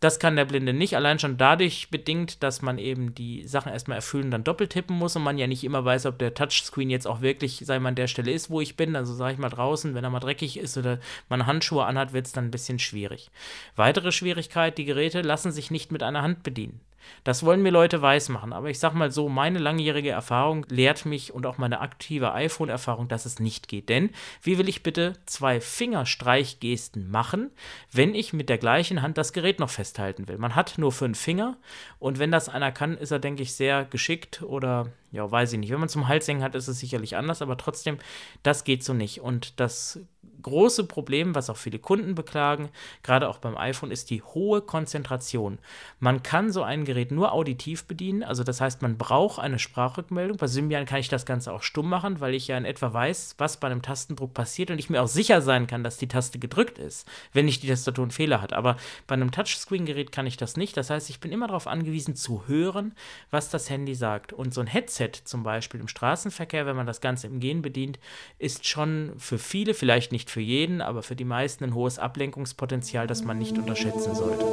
[0.00, 3.96] Das kann der Blinde nicht, allein schon dadurch bedingt, dass man eben die Sachen erstmal
[3.96, 7.06] erfüllen, dann doppelt tippen muss und man ja nicht immer weiß, ob der Touchscreen jetzt
[7.06, 8.94] auch wirklich, sei mal, an der Stelle ist, wo ich bin.
[8.94, 10.98] Also sage ich mal draußen, wenn er mal dreckig ist oder
[11.30, 13.30] man Handschuhe anhat, wird es dann ein bisschen schwierig.
[13.74, 16.80] Weitere Schwierigkeit, die Geräte lassen sich nicht mit einer Hand bedienen.
[17.24, 21.32] Das wollen mir Leute weismachen, aber ich sag mal so, meine langjährige Erfahrung lehrt mich
[21.32, 23.88] und auch meine aktive iPhone-Erfahrung, dass es nicht geht.
[23.88, 24.10] Denn
[24.42, 27.50] wie will ich bitte zwei Fingerstreichgesten machen,
[27.92, 30.38] wenn ich mit der gleichen Hand das Gerät noch festhalten will?
[30.38, 31.56] Man hat nur fünf Finger
[31.98, 35.58] und wenn das einer kann, ist er, denke ich, sehr geschickt oder ja, weiß ich
[35.58, 35.70] nicht.
[35.70, 37.98] Wenn man zum Hals hängen hat, ist es sicherlich anders, aber trotzdem,
[38.42, 39.20] das geht so nicht.
[39.20, 40.00] Und das
[40.42, 42.68] große Problem, was auch viele Kunden beklagen,
[43.02, 45.58] gerade auch beim iPhone, ist die hohe Konzentration.
[46.00, 50.36] Man kann so ein Gerät nur auditiv bedienen, also das heißt, man braucht eine Sprachrückmeldung.
[50.36, 53.36] Bei Symbian kann ich das Ganze auch stumm machen, weil ich ja in etwa weiß,
[53.38, 56.38] was bei einem Tastendruck passiert und ich mir auch sicher sein kann, dass die Taste
[56.38, 58.52] gedrückt ist, wenn nicht die Tastatur einen Fehler hat.
[58.52, 60.76] Aber bei einem Touchscreen-Gerät kann ich das nicht.
[60.76, 62.94] Das heißt, ich bin immer darauf angewiesen zu hören,
[63.30, 64.32] was das Handy sagt.
[64.32, 67.98] Und so ein Headset zum Beispiel im Straßenverkehr, wenn man das Ganze im Gehen bedient,
[68.38, 71.98] ist schon für viele, vielleicht nicht für für jeden, aber für die meisten ein hohes
[71.98, 74.44] Ablenkungspotenzial, das man nicht unterschätzen sollte.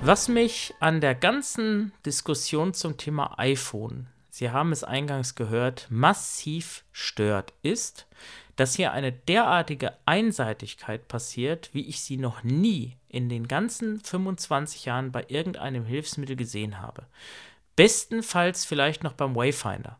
[0.00, 6.84] Was mich an der ganzen Diskussion zum Thema iPhone, Sie haben es eingangs gehört, massiv
[6.92, 8.06] stört, ist,
[8.54, 14.84] dass hier eine derartige Einseitigkeit passiert, wie ich sie noch nie in den ganzen 25
[14.84, 17.06] Jahren bei irgendeinem Hilfsmittel gesehen habe.
[17.74, 19.98] Bestenfalls vielleicht noch beim Wayfinder.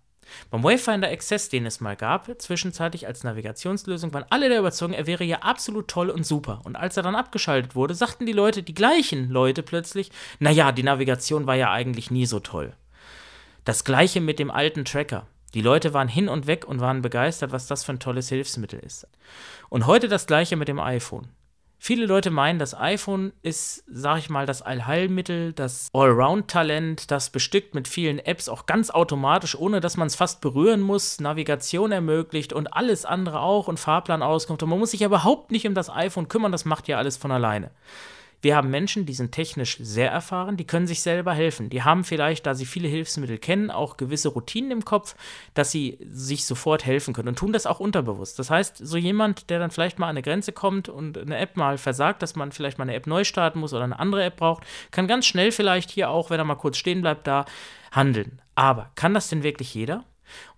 [0.50, 5.06] Beim Wayfinder Access, den es mal gab, zwischenzeitlich als Navigationslösung, waren alle der Überzeugung, er
[5.06, 6.60] wäre ja absolut toll und super.
[6.64, 10.82] Und als er dann abgeschaltet wurde, sagten die Leute, die gleichen Leute plötzlich, naja, die
[10.82, 12.72] Navigation war ja eigentlich nie so toll.
[13.64, 15.26] Das gleiche mit dem alten Tracker.
[15.54, 18.78] Die Leute waren hin und weg und waren begeistert, was das für ein tolles Hilfsmittel
[18.78, 19.06] ist.
[19.68, 21.28] Und heute das gleiche mit dem iPhone.
[21.82, 27.74] Viele Leute meinen, das iPhone ist, sag ich mal, das Allheilmittel, das Allround-Talent, das bestückt
[27.74, 32.52] mit vielen Apps auch ganz automatisch, ohne dass man es fast berühren muss, Navigation ermöglicht
[32.52, 34.62] und alles andere auch und Fahrplan auskommt.
[34.62, 37.16] Und man muss sich ja überhaupt nicht um das iPhone kümmern, das macht ja alles
[37.16, 37.70] von alleine.
[38.42, 41.68] Wir haben Menschen, die sind technisch sehr erfahren, die können sich selber helfen.
[41.68, 45.14] Die haben vielleicht, da sie viele Hilfsmittel kennen, auch gewisse Routinen im Kopf,
[45.54, 48.38] dass sie sich sofort helfen können und tun das auch unterbewusst.
[48.38, 51.56] Das heißt, so jemand, der dann vielleicht mal an eine Grenze kommt und eine App
[51.56, 54.36] mal versagt, dass man vielleicht mal eine App neu starten muss oder eine andere App
[54.36, 57.44] braucht, kann ganz schnell vielleicht hier auch, wenn er mal kurz stehen bleibt, da
[57.92, 58.40] handeln.
[58.54, 60.04] Aber kann das denn wirklich jeder?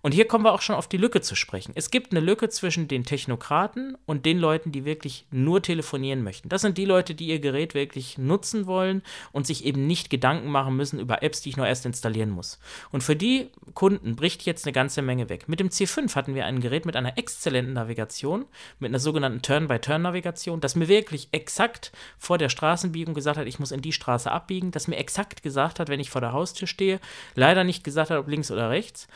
[0.01, 1.71] Und hier kommen wir auch schon auf die Lücke zu sprechen.
[1.75, 6.49] Es gibt eine Lücke zwischen den Technokraten und den Leuten, die wirklich nur telefonieren möchten.
[6.49, 10.49] Das sind die Leute, die ihr Gerät wirklich nutzen wollen und sich eben nicht Gedanken
[10.49, 12.59] machen müssen über Apps, die ich nur erst installieren muss.
[12.91, 15.47] Und für die Kunden bricht jetzt eine ganze Menge weg.
[15.47, 18.45] Mit dem C5 hatten wir ein Gerät mit einer exzellenten Navigation,
[18.79, 23.71] mit einer sogenannten Turn-by-Turn-Navigation, das mir wirklich exakt vor der Straßenbiegung gesagt hat, ich muss
[23.71, 26.99] in die Straße abbiegen, das mir exakt gesagt hat, wenn ich vor der Haustür stehe,
[27.35, 29.07] leider nicht gesagt hat, ob links oder rechts.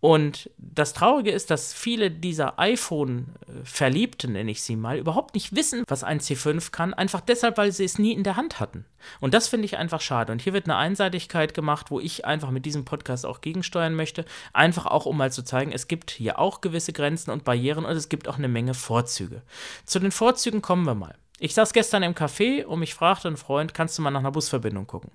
[0.00, 5.84] Und das Traurige ist, dass viele dieser iPhone-Verliebten, nenne ich sie mal, überhaupt nicht wissen,
[5.88, 8.84] was ein C5 kann, einfach deshalb, weil sie es nie in der Hand hatten.
[9.20, 10.32] Und das finde ich einfach schade.
[10.32, 14.26] Und hier wird eine Einseitigkeit gemacht, wo ich einfach mit diesem Podcast auch gegensteuern möchte,
[14.52, 17.96] einfach auch um mal zu zeigen, es gibt hier auch gewisse Grenzen und Barrieren und
[17.96, 19.42] es gibt auch eine Menge Vorzüge.
[19.86, 21.16] Zu den Vorzügen kommen wir mal.
[21.38, 24.32] Ich saß gestern im Café und mich fragte ein Freund, kannst du mal nach einer
[24.32, 25.10] Busverbindung gucken?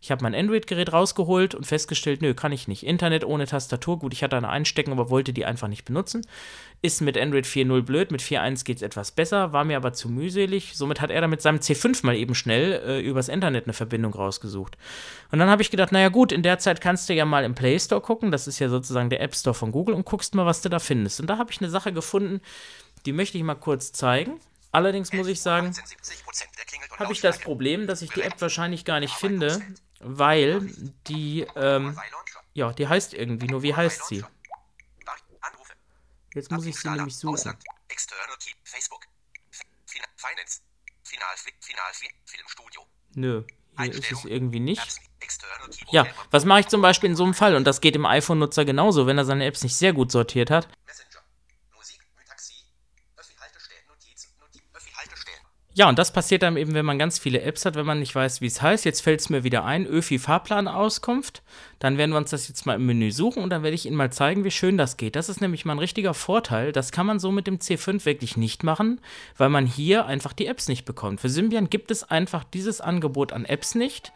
[0.00, 2.84] Ich habe mein Android-Gerät rausgeholt und festgestellt, nö, kann ich nicht.
[2.84, 6.26] Internet ohne Tastatur, gut, ich hatte eine Einstecken, aber wollte die einfach nicht benutzen.
[6.82, 10.08] Ist mit Android 4.0 blöd, mit 4.1 geht es etwas besser, war mir aber zu
[10.08, 10.72] mühselig.
[10.74, 14.12] Somit hat er dann mit seinem C5 mal eben schnell äh, übers Internet eine Verbindung
[14.12, 14.76] rausgesucht.
[15.32, 17.54] Und dann habe ich gedacht, naja gut, in der Zeit kannst du ja mal im
[17.54, 20.46] Play Store gucken, das ist ja sozusagen der App Store von Google, und guckst mal,
[20.46, 21.20] was du da findest.
[21.20, 22.40] Und da habe ich eine Sache gefunden,
[23.06, 24.40] die möchte ich mal kurz zeigen.
[24.72, 25.74] Allerdings muss ich sagen,
[26.98, 29.62] habe ich das Problem, dass ich die App wahrscheinlich gar nicht finde,
[30.00, 30.70] weil
[31.06, 31.98] die, ähm,
[32.54, 34.24] ja, die heißt irgendwie, nur wie heißt sie?
[36.34, 37.56] Jetzt muss ich sie nämlich suchen.
[43.14, 43.44] Nö,
[43.78, 45.00] hier ist es irgendwie nicht.
[45.90, 47.56] Ja, was mache ich zum Beispiel in so einem Fall?
[47.56, 50.68] Und das geht dem iPhone-Nutzer genauso, wenn er seine Apps nicht sehr gut sortiert hat.
[55.78, 58.14] Ja, und das passiert dann eben, wenn man ganz viele Apps hat, wenn man nicht
[58.14, 58.86] weiß, wie es heißt.
[58.86, 61.42] Jetzt fällt es mir wieder ein, Öfi Fahrplanauskunft.
[61.80, 63.94] Dann werden wir uns das jetzt mal im Menü suchen und dann werde ich Ihnen
[63.94, 65.16] mal zeigen, wie schön das geht.
[65.16, 66.72] Das ist nämlich mal ein richtiger Vorteil.
[66.72, 69.02] Das kann man so mit dem C5 wirklich nicht machen,
[69.36, 71.20] weil man hier einfach die Apps nicht bekommt.
[71.20, 74.14] Für Symbian gibt es einfach dieses Angebot an Apps nicht.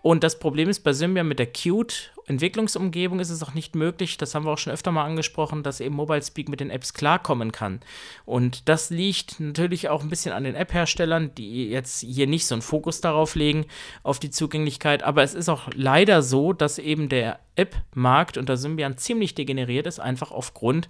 [0.00, 4.16] Und das Problem ist bei Symbian mit der Qt Entwicklungsumgebung ist es auch nicht möglich,
[4.16, 6.94] das haben wir auch schon öfter mal angesprochen, dass eben Mobile Speak mit den Apps
[6.94, 7.80] klarkommen kann.
[8.24, 12.54] Und das liegt natürlich auch ein bisschen an den App-Herstellern, die jetzt hier nicht so
[12.54, 13.66] einen Fokus darauf legen,
[14.02, 15.02] auf die Zugänglichkeit.
[15.02, 20.00] Aber es ist auch leider so, dass eben der App-Markt unter Symbian ziemlich degeneriert ist,
[20.00, 20.88] einfach aufgrund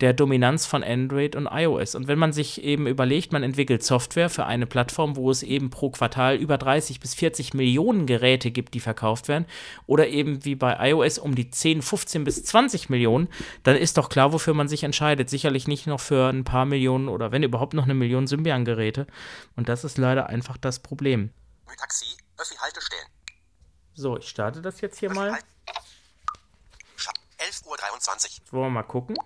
[0.00, 1.94] der Dominanz von Android und iOS.
[1.94, 5.70] Und wenn man sich eben überlegt, man entwickelt Software für eine Plattform, wo es eben
[5.70, 9.46] pro Quartal über 30 bis 40 Millionen Geräte gibt, die verkauft werden,
[9.86, 13.28] oder eben wie bei iOS um die 10, 15 bis 20 Millionen,
[13.62, 15.30] dann ist doch klar, wofür man sich entscheidet.
[15.30, 19.06] Sicherlich nicht noch für ein paar Millionen oder wenn überhaupt noch eine Million Symbian-Geräte.
[19.56, 21.30] Und das ist leider einfach das Problem.
[21.78, 23.06] Taxi, Öffi Haltestellen.
[23.94, 25.38] So, ich starte das jetzt hier mal.
[27.44, 28.52] 11.23 Uhr.
[28.52, 29.16] Wollen wir mal gucken.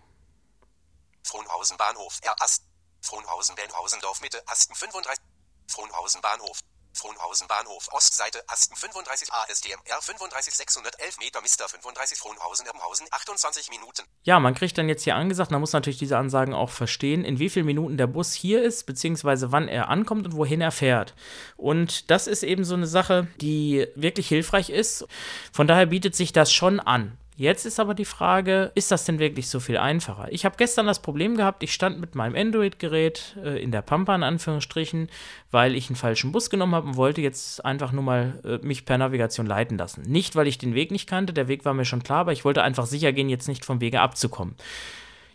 [1.25, 2.35] Frohnhausen Bahnhof, R.
[2.41, 2.65] Ast.
[3.01, 5.23] Frohnhausen, Benhausendorf, Mitte, Asten 35.
[5.69, 6.61] Frohnhausen Bahnhof.
[6.95, 13.71] Frohnhausen Bahnhof, Ostseite, Asten 35 ASTM, R 35 611 Meter, Mister 35 Frohnhausen, Erbenhausen, 28
[13.71, 14.03] Minuten.
[14.25, 17.39] Ja, man kriegt dann jetzt hier angesagt, man muss natürlich diese Ansagen auch verstehen, in
[17.39, 21.15] wie vielen Minuten der Bus hier ist, beziehungsweise wann er ankommt und wohin er fährt.
[21.57, 25.07] Und das ist eben so eine Sache, die wirklich hilfreich ist.
[25.53, 27.17] Von daher bietet sich das schon an.
[27.39, 30.27] Jetzt ist aber die Frage, ist das denn wirklich so viel einfacher?
[30.33, 34.13] Ich habe gestern das Problem gehabt, ich stand mit meinem Android-Gerät äh, in der Pampa
[34.17, 35.09] in Anführungsstrichen,
[35.53, 38.85] weil ich einen falschen Bus genommen habe und wollte jetzt einfach nur mal äh, mich
[38.85, 40.03] per Navigation leiten lassen.
[40.03, 42.45] Nicht, weil ich den Weg nicht kannte, der Weg war mir schon klar, aber ich
[42.45, 44.57] wollte einfach sicher gehen, jetzt nicht vom Wege abzukommen.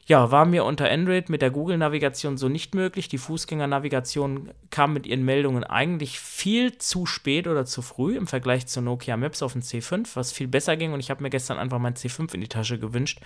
[0.05, 3.07] Ja, war mir unter Android mit der Google-Navigation so nicht möglich.
[3.07, 8.67] Die Fußgänger-Navigation kam mit ihren Meldungen eigentlich viel zu spät oder zu früh im Vergleich
[8.67, 10.91] zu Nokia Maps auf dem C5, was viel besser ging.
[10.91, 13.19] Und ich habe mir gestern einfach mein C5 in die Tasche gewünscht.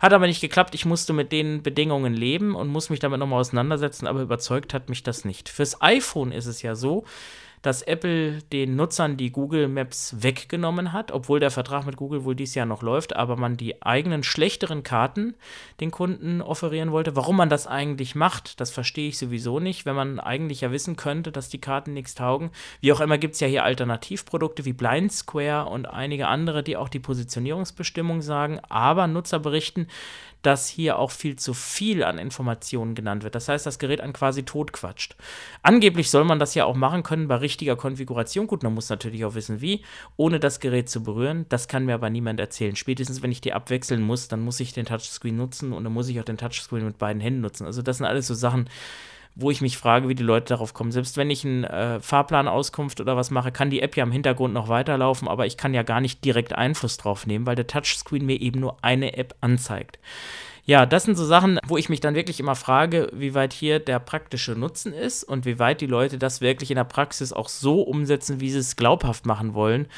[0.00, 0.74] Hat aber nicht geklappt.
[0.74, 4.88] Ich musste mit den Bedingungen leben und muss mich damit nochmal auseinandersetzen, aber überzeugt hat
[4.88, 5.50] mich das nicht.
[5.50, 7.04] Fürs iPhone ist es ja so,
[7.62, 12.34] dass Apple den Nutzern die Google Maps weggenommen hat, obwohl der Vertrag mit Google wohl
[12.34, 15.34] dieses Jahr noch läuft, aber man die eigenen schlechteren Karten
[15.80, 17.16] den Kunden offerieren wollte.
[17.16, 20.96] Warum man das eigentlich macht, das verstehe ich sowieso nicht, wenn man eigentlich ja wissen
[20.96, 22.50] könnte, dass die Karten nichts taugen.
[22.80, 26.76] Wie auch immer gibt es ja hier Alternativprodukte wie Blind Square und einige andere, die
[26.76, 29.86] auch die Positionierungsbestimmung sagen, aber Nutzer berichten,
[30.42, 33.34] dass hier auch viel zu viel an Informationen genannt wird.
[33.34, 35.16] Das heißt, das Gerät an quasi totquatscht.
[35.62, 38.46] Angeblich soll man das ja auch machen können bei richtiger Konfiguration.
[38.46, 39.82] Gut, man muss natürlich auch wissen, wie,
[40.16, 41.46] ohne das Gerät zu berühren.
[41.48, 42.76] Das kann mir aber niemand erzählen.
[42.76, 46.08] Spätestens, wenn ich die abwechseln muss, dann muss ich den Touchscreen nutzen und dann muss
[46.08, 47.66] ich auch den Touchscreen mit beiden Händen nutzen.
[47.66, 48.68] Also das sind alles so Sachen,
[49.34, 50.92] wo ich mich frage, wie die Leute darauf kommen.
[50.92, 54.52] Selbst wenn ich einen äh, Fahrplanauskunft oder was mache, kann die App ja im Hintergrund
[54.54, 58.26] noch weiterlaufen, aber ich kann ja gar nicht direkt Einfluss drauf nehmen, weil der Touchscreen
[58.26, 59.98] mir eben nur eine App anzeigt.
[60.64, 63.80] Ja, das sind so Sachen, wo ich mich dann wirklich immer frage, wie weit hier
[63.80, 67.48] der praktische Nutzen ist und wie weit die Leute das wirklich in der Praxis auch
[67.48, 69.88] so umsetzen, wie sie es glaubhaft machen wollen.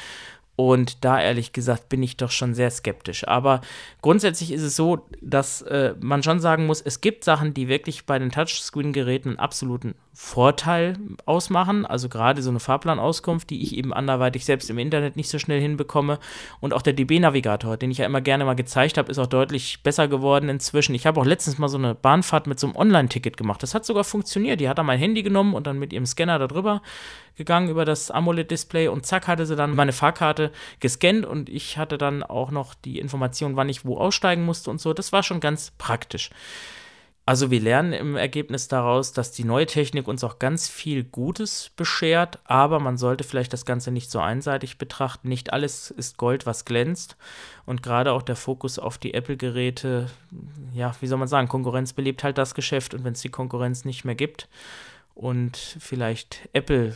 [0.55, 3.27] Und da ehrlich gesagt bin ich doch schon sehr skeptisch.
[3.27, 3.61] Aber
[4.01, 8.05] grundsätzlich ist es so, dass äh, man schon sagen muss, es gibt Sachen, die wirklich
[8.05, 11.85] bei den Touchscreen-Geräten einen absoluten Vorteil ausmachen.
[11.85, 15.59] Also gerade so eine Fahrplanauskunft, die ich eben anderweitig selbst im Internet nicht so schnell
[15.59, 16.19] hinbekomme.
[16.61, 19.83] Und auch der DB-Navigator, den ich ja immer gerne mal gezeigt habe, ist auch deutlich
[19.83, 20.95] besser geworden inzwischen.
[20.95, 23.61] Ich habe auch letztens mal so eine Bahnfahrt mit so einem Online-Ticket gemacht.
[23.61, 24.61] Das hat sogar funktioniert.
[24.61, 26.81] Die hat dann mein Handy genommen und dann mit ihrem Scanner darüber
[27.35, 31.97] gegangen über das AMOLED-Display und zack hatte sie dann meine Fahrkarte gescannt und ich hatte
[31.97, 34.93] dann auch noch die Information, wann ich wo aussteigen musste und so.
[34.93, 36.29] Das war schon ganz praktisch.
[37.27, 41.71] Also wir lernen im Ergebnis daraus, dass die neue Technik uns auch ganz viel Gutes
[41.75, 45.27] beschert, aber man sollte vielleicht das Ganze nicht so einseitig betrachten.
[45.27, 47.17] Nicht alles ist Gold, was glänzt.
[47.65, 50.11] Und gerade auch der Fokus auf die Apple-Geräte,
[50.71, 53.85] ja, wie soll man sagen, Konkurrenz belebt halt das Geschäft und wenn es die Konkurrenz
[53.85, 54.47] nicht mehr gibt
[55.15, 56.95] und vielleicht Apple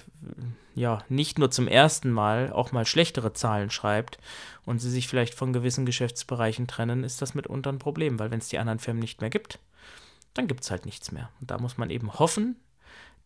[0.75, 4.19] ja nicht nur zum ersten Mal auch mal schlechtere Zahlen schreibt
[4.65, 8.39] und sie sich vielleicht von gewissen Geschäftsbereichen trennen, ist das mitunter ein Problem, weil wenn
[8.39, 9.59] es die anderen Firmen nicht mehr gibt,
[10.33, 11.29] dann gibt es halt nichts mehr.
[11.41, 12.55] Und da muss man eben hoffen,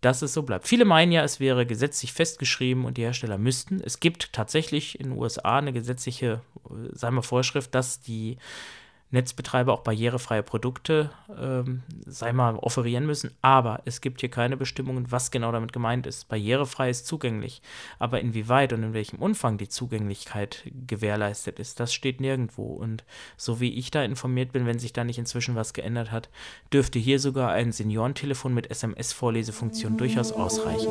[0.01, 0.67] dass es so bleibt.
[0.67, 3.79] Viele meinen ja, es wäre gesetzlich festgeschrieben und die Hersteller müssten.
[3.79, 8.37] Es gibt tatsächlich in den USA eine gesetzliche, äh, sagen wir, Vorschrift, dass die
[9.13, 13.29] Netzbetreiber auch barrierefreie Produkte, ähm, sei mal, offerieren müssen.
[13.43, 16.27] Aber es gibt hier keine Bestimmungen, was genau damit gemeint ist.
[16.29, 17.61] Barrierefrei ist zugänglich.
[17.99, 22.73] Aber inwieweit und in welchem Umfang die Zugänglichkeit gewährleistet ist, das steht nirgendwo.
[22.73, 23.03] Und
[23.37, 26.29] so wie ich da informiert bin, wenn sich da nicht inzwischen was geändert hat,
[26.73, 30.89] dürfte hier sogar ein Seniorentelefon mit SMS-Vorlesefunktion durchaus ausreichen.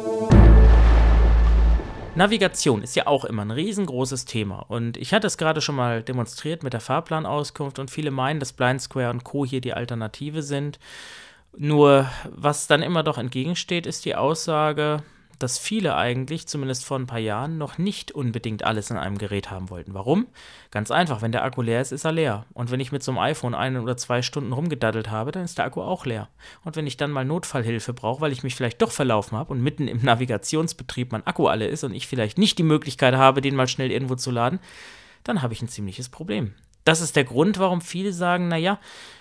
[2.15, 4.67] Navigation ist ja auch immer ein riesengroßes Thema.
[4.69, 8.53] Und ich hatte es gerade schon mal demonstriert mit der Fahrplanauskunft und viele meinen, dass
[8.53, 9.47] Blind Square und Co.
[9.47, 10.79] hier die Alternative sind.
[11.57, 15.03] Nur was dann immer doch entgegensteht, ist die Aussage,
[15.39, 19.51] dass viele eigentlich, zumindest vor ein paar Jahren, noch nicht unbedingt alles in einem Gerät
[19.51, 19.95] haben wollten.
[19.95, 20.27] Warum?
[20.71, 22.47] Ganz einfach, wenn der Akku leer ist, ist er leer.
[22.55, 25.59] Und wenn ich mit so einem iPhone eine oder zwei Stunden rumgedaddelt habe, dann ist
[25.59, 26.29] der Akku auch leer.
[26.65, 29.63] Und wenn ich dann mal Notfallhilfe brauche, weil ich mich vielleicht doch verlaufen habe und
[29.63, 33.57] mitten im Navigationsbetrieb mein Akku alle ist und ich vielleicht nicht die Möglichkeit habe, den
[33.57, 34.61] mal schnell irgendwo zu laden,
[35.25, 36.55] dann habe ich ein ziemliches Problem.
[36.85, 38.79] Das ist der Grund, warum viele sagen, naja,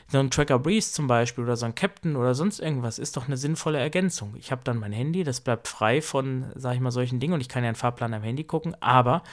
[0.08, 3.28] so ein Tracker Breeze zum Beispiel oder so ein Captain oder sonst irgendwas ist doch
[3.28, 4.36] eine sinnvolle Ergänzung.
[4.38, 7.42] Ich habe dann mein Handy, das bleibt frei von, sag ich mal, solchen Dingen und
[7.42, 9.24] ich kann ja einen Fahrplan am Handy gucken, aber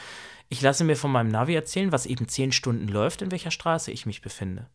[0.49, 3.91] ich lasse mir von meinem Navi erzählen, was eben zehn Stunden läuft, in welcher Straße
[3.91, 4.67] ich mich befinde.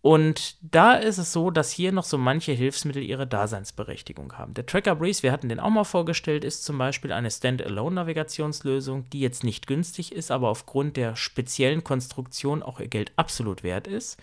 [0.00, 4.54] Und da ist es so, dass hier noch so manche Hilfsmittel ihre Daseinsberechtigung haben.
[4.54, 9.20] Der Tracker Breeze, wir hatten den auch mal vorgestellt, ist zum Beispiel eine Standalone-Navigationslösung, die
[9.20, 14.18] jetzt nicht günstig ist, aber aufgrund der speziellen Konstruktion auch ihr Geld absolut wert ist.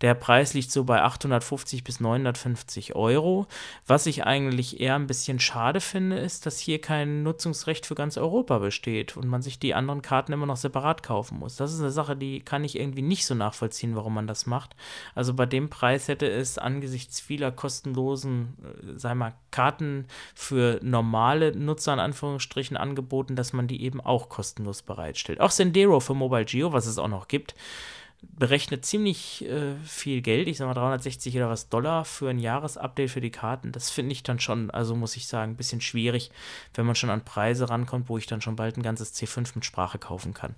[0.00, 3.46] Der Preis liegt so bei 850 bis 950 Euro.
[3.86, 8.16] Was ich eigentlich eher ein bisschen schade finde, ist, dass hier kein Nutzungsrecht für ganz
[8.16, 11.56] Europa besteht und man sich die anderen Karten immer noch separat kaufen muss.
[11.56, 14.76] Das ist eine Sache, die kann ich irgendwie nicht so nachvollziehen, warum man das macht.
[15.14, 21.56] Also bei dem Preis hätte es angesichts vieler kostenlosen, äh, sei mal, Karten für normale
[21.56, 25.40] Nutzer in Anführungsstrichen angeboten, dass man die eben auch kostenlos bereitstellt.
[25.40, 27.54] Auch Sendero für Mobile Geo, was es auch noch gibt,
[28.36, 33.10] berechnet ziemlich äh, viel Geld, ich sag mal 360 oder was Dollar für ein Jahresupdate
[33.10, 33.72] für die Karten.
[33.72, 36.30] Das finde ich dann schon, also muss ich sagen, ein bisschen schwierig,
[36.74, 39.64] wenn man schon an Preise rankommt, wo ich dann schon bald ein ganzes C5 mit
[39.64, 40.54] Sprache kaufen kann.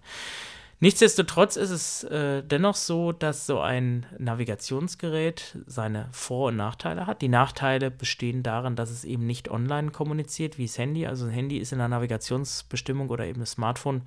[0.78, 7.22] Nichtsdestotrotz ist es äh, dennoch so, dass so ein Navigationsgerät seine Vor- und Nachteile hat.
[7.22, 11.06] Die Nachteile bestehen darin, dass es eben nicht online kommuniziert wie das Handy.
[11.06, 14.02] Also ein Handy ist in der Navigationsbestimmung oder eben das Smartphone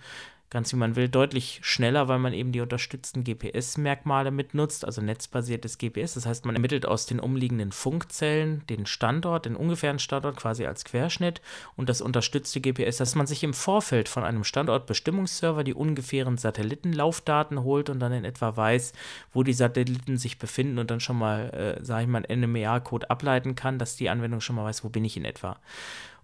[0.50, 5.78] ganz wie man will, deutlich schneller, weil man eben die unterstützten GPS-Merkmale mitnutzt, also netzbasiertes
[5.78, 6.16] GPS.
[6.16, 10.86] Das heißt, man ermittelt aus den umliegenden Funkzellen den Standort, den ungefähren Standort quasi als
[10.86, 11.42] Querschnitt
[11.76, 17.64] und das unterstützte GPS, dass man sich im Vorfeld von einem Standortbestimmungsserver die ungefähren Satellitenlaufdaten
[17.64, 18.94] holt und dann in etwa weiß,
[19.34, 23.10] wo die Satelliten sich befinden und dann schon mal, äh, sage ich mal, einen NMEA-Code
[23.10, 25.58] ableiten kann, dass die Anwendung schon mal weiß, wo bin ich in etwa.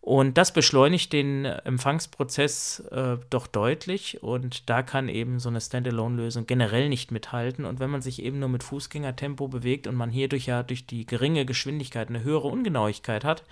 [0.05, 6.45] Und das beschleunigt den Empfangsprozess äh, doch deutlich und da kann eben so eine Standalone-Lösung
[6.45, 7.65] generell nicht mithalten.
[7.65, 11.07] Und wenn man sich eben nur mit Fußgängertempo bewegt und man hierdurch ja durch die
[11.07, 13.45] geringe Geschwindigkeit eine höhere Ungenauigkeit hat,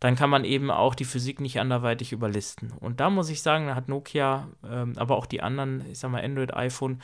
[0.00, 2.72] dann kann man eben auch die Physik nicht anderweitig überlisten.
[2.80, 6.10] Und da muss ich sagen, da hat Nokia, ähm, aber auch die anderen, ich sag
[6.10, 7.00] mal, Android, iPhone,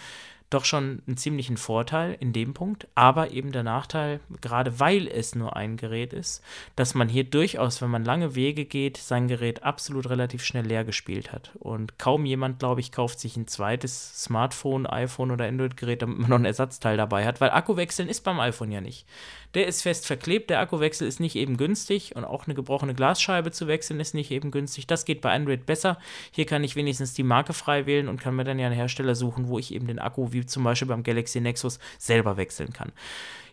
[0.55, 5.35] doch schon einen ziemlichen Vorteil in dem Punkt, aber eben der Nachteil, gerade weil es
[5.35, 6.43] nur ein Gerät ist,
[6.77, 10.85] dass man hier durchaus, wenn man lange Wege geht, sein Gerät absolut relativ schnell leer
[10.85, 11.51] gespielt hat.
[11.59, 16.31] Und kaum jemand, glaube ich, kauft sich ein zweites Smartphone, iPhone oder Android-Gerät, damit man
[16.31, 19.07] noch ein Ersatzteil dabei hat, weil Akkuwechseln ist beim iPhone ja nicht.
[19.55, 23.51] Der ist fest verklebt, der Akkuwechsel ist nicht eben günstig und auch eine gebrochene Glasscheibe
[23.51, 24.87] zu wechseln ist nicht eben günstig.
[24.87, 25.99] Das geht bei Android besser.
[26.31, 29.15] Hier kann ich wenigstens die Marke frei wählen und kann mir dann ja einen Hersteller
[29.15, 32.93] suchen, wo ich eben den Akku, wie zum Beispiel beim Galaxy Nexus, selber wechseln kann.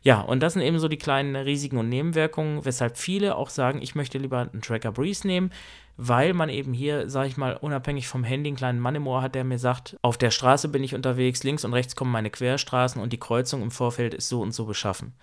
[0.01, 3.81] Ja, und das sind eben so die kleinen Risiken und Nebenwirkungen, weshalb viele auch sagen,
[3.81, 5.51] ich möchte lieber einen Tracker Breeze nehmen,
[5.97, 9.21] weil man eben hier, sage ich mal, unabhängig vom Handy einen kleinen Mann im Ohr
[9.21, 12.29] hat, der mir sagt, auf der Straße bin ich unterwegs, links und rechts kommen meine
[12.29, 15.13] Querstraßen und die Kreuzung im Vorfeld ist so und so beschaffen.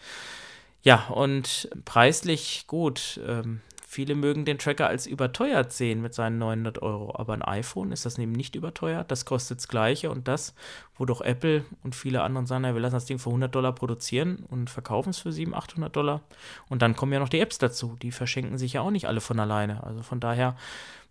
[0.82, 3.18] Ja, und preislich gut.
[3.26, 3.60] Ähm,
[3.96, 8.04] viele mögen den Tracker als überteuert sehen mit seinen 900 Euro, aber ein iPhone ist
[8.04, 9.10] das eben nicht überteuert.
[9.10, 10.54] Das kostet das Gleiche und das,
[10.98, 14.44] wo doch Apple und viele andere sagen, wir lassen das Ding für 100 Dollar produzieren
[14.50, 16.20] und verkaufen es für 700, 800 Dollar.
[16.68, 17.96] Und dann kommen ja noch die Apps dazu.
[18.02, 19.82] Die verschenken sich ja auch nicht alle von alleine.
[19.82, 20.56] Also von daher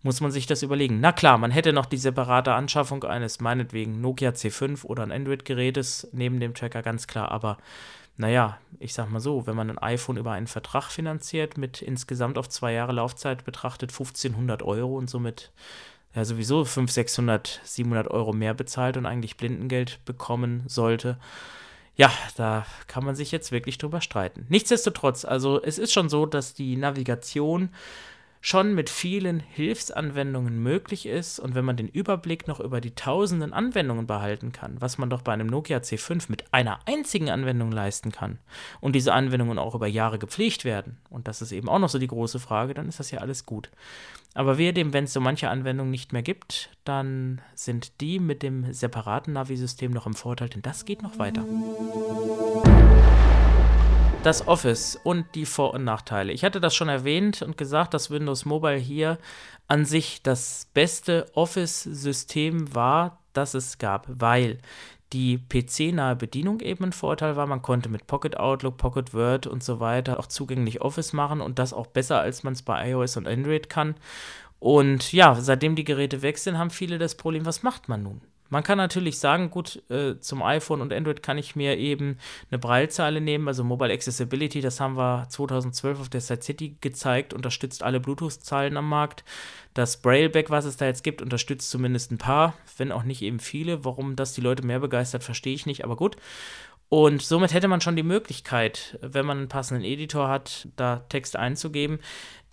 [0.04, 1.00] muss man sich das überlegen.
[1.00, 6.10] Na klar, man hätte noch die separate Anschaffung eines meinetwegen Nokia C5 oder ein Android-Gerätes
[6.12, 7.58] neben dem Tracker, ganz klar, aber
[8.16, 12.38] naja, ich sag mal so, wenn man ein iPhone über einen Vertrag finanziert, mit insgesamt
[12.38, 15.52] auf zwei Jahre Laufzeit betrachtet 1500 Euro und somit
[16.14, 21.18] ja sowieso 500, 600, 700 Euro mehr bezahlt und eigentlich Blindengeld bekommen sollte,
[21.94, 24.46] ja, da kann man sich jetzt wirklich drüber streiten.
[24.48, 27.70] Nichtsdestotrotz, also es ist schon so, dass die Navigation
[28.46, 33.52] schon mit vielen Hilfsanwendungen möglich ist und wenn man den Überblick noch über die tausenden
[33.52, 38.12] Anwendungen behalten kann, was man doch bei einem Nokia C5 mit einer einzigen Anwendung leisten
[38.12, 38.38] kann
[38.80, 41.98] und diese Anwendungen auch über Jahre gepflegt werden, und das ist eben auch noch so
[41.98, 43.68] die große Frage, dann ist das ja alles gut.
[44.34, 48.44] Aber wehe dem, wenn es so manche Anwendungen nicht mehr gibt, dann sind die mit
[48.44, 51.44] dem separaten Navi-System noch im Vorteil, denn das geht noch weiter
[54.22, 56.32] das Office und die Vor- und Nachteile.
[56.32, 59.18] Ich hatte das schon erwähnt und gesagt, dass Windows Mobile hier
[59.68, 64.58] an sich das beste Office-System war, das es gab, weil
[65.12, 67.46] die PC-nahe Bedienung eben ein Vorteil war.
[67.46, 71.58] Man konnte mit Pocket Outlook, Pocket Word und so weiter auch zugänglich Office machen und
[71.58, 73.94] das auch besser, als man es bei iOS und Android kann.
[74.58, 78.20] Und ja, seitdem die Geräte weg sind, haben viele das Problem, was macht man nun?
[78.48, 82.18] Man kann natürlich sagen, gut, äh, zum iPhone und Android kann ich mir eben
[82.50, 87.34] eine Braillezeile nehmen, also Mobile Accessibility, das haben wir 2012 auf der Side City gezeigt,
[87.34, 89.24] unterstützt alle Bluetooth-Zahlen am Markt.
[89.74, 93.40] Das Brailleback, was es da jetzt gibt, unterstützt zumindest ein paar, wenn auch nicht eben
[93.40, 93.84] viele.
[93.84, 96.16] Warum das die Leute mehr begeistert, verstehe ich nicht, aber gut.
[96.88, 101.36] Und somit hätte man schon die Möglichkeit, wenn man einen passenden Editor hat, da Text
[101.36, 101.98] einzugeben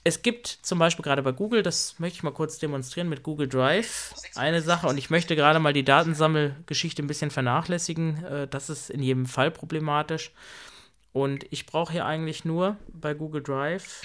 [0.03, 3.47] es gibt zum Beispiel gerade bei Google, das möchte ich mal kurz demonstrieren mit Google
[3.47, 8.23] Drive, eine Sache und ich möchte gerade mal die Datensammelgeschichte ein bisschen vernachlässigen.
[8.23, 10.31] Äh, das ist in jedem Fall problematisch.
[11.13, 14.01] Und ich brauche hier eigentlich nur bei Google Drive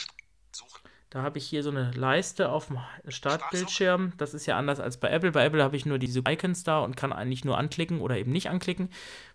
[1.10, 4.12] da habe ich hier so eine Leiste auf dem Startbildschirm.
[4.18, 5.32] Das ist ja anders als bei Apple.
[5.32, 8.30] Bei Apple habe ich nur diese Icons da und kann eigentlich nur anklicken oder eben
[8.30, 8.90] nicht anklicken.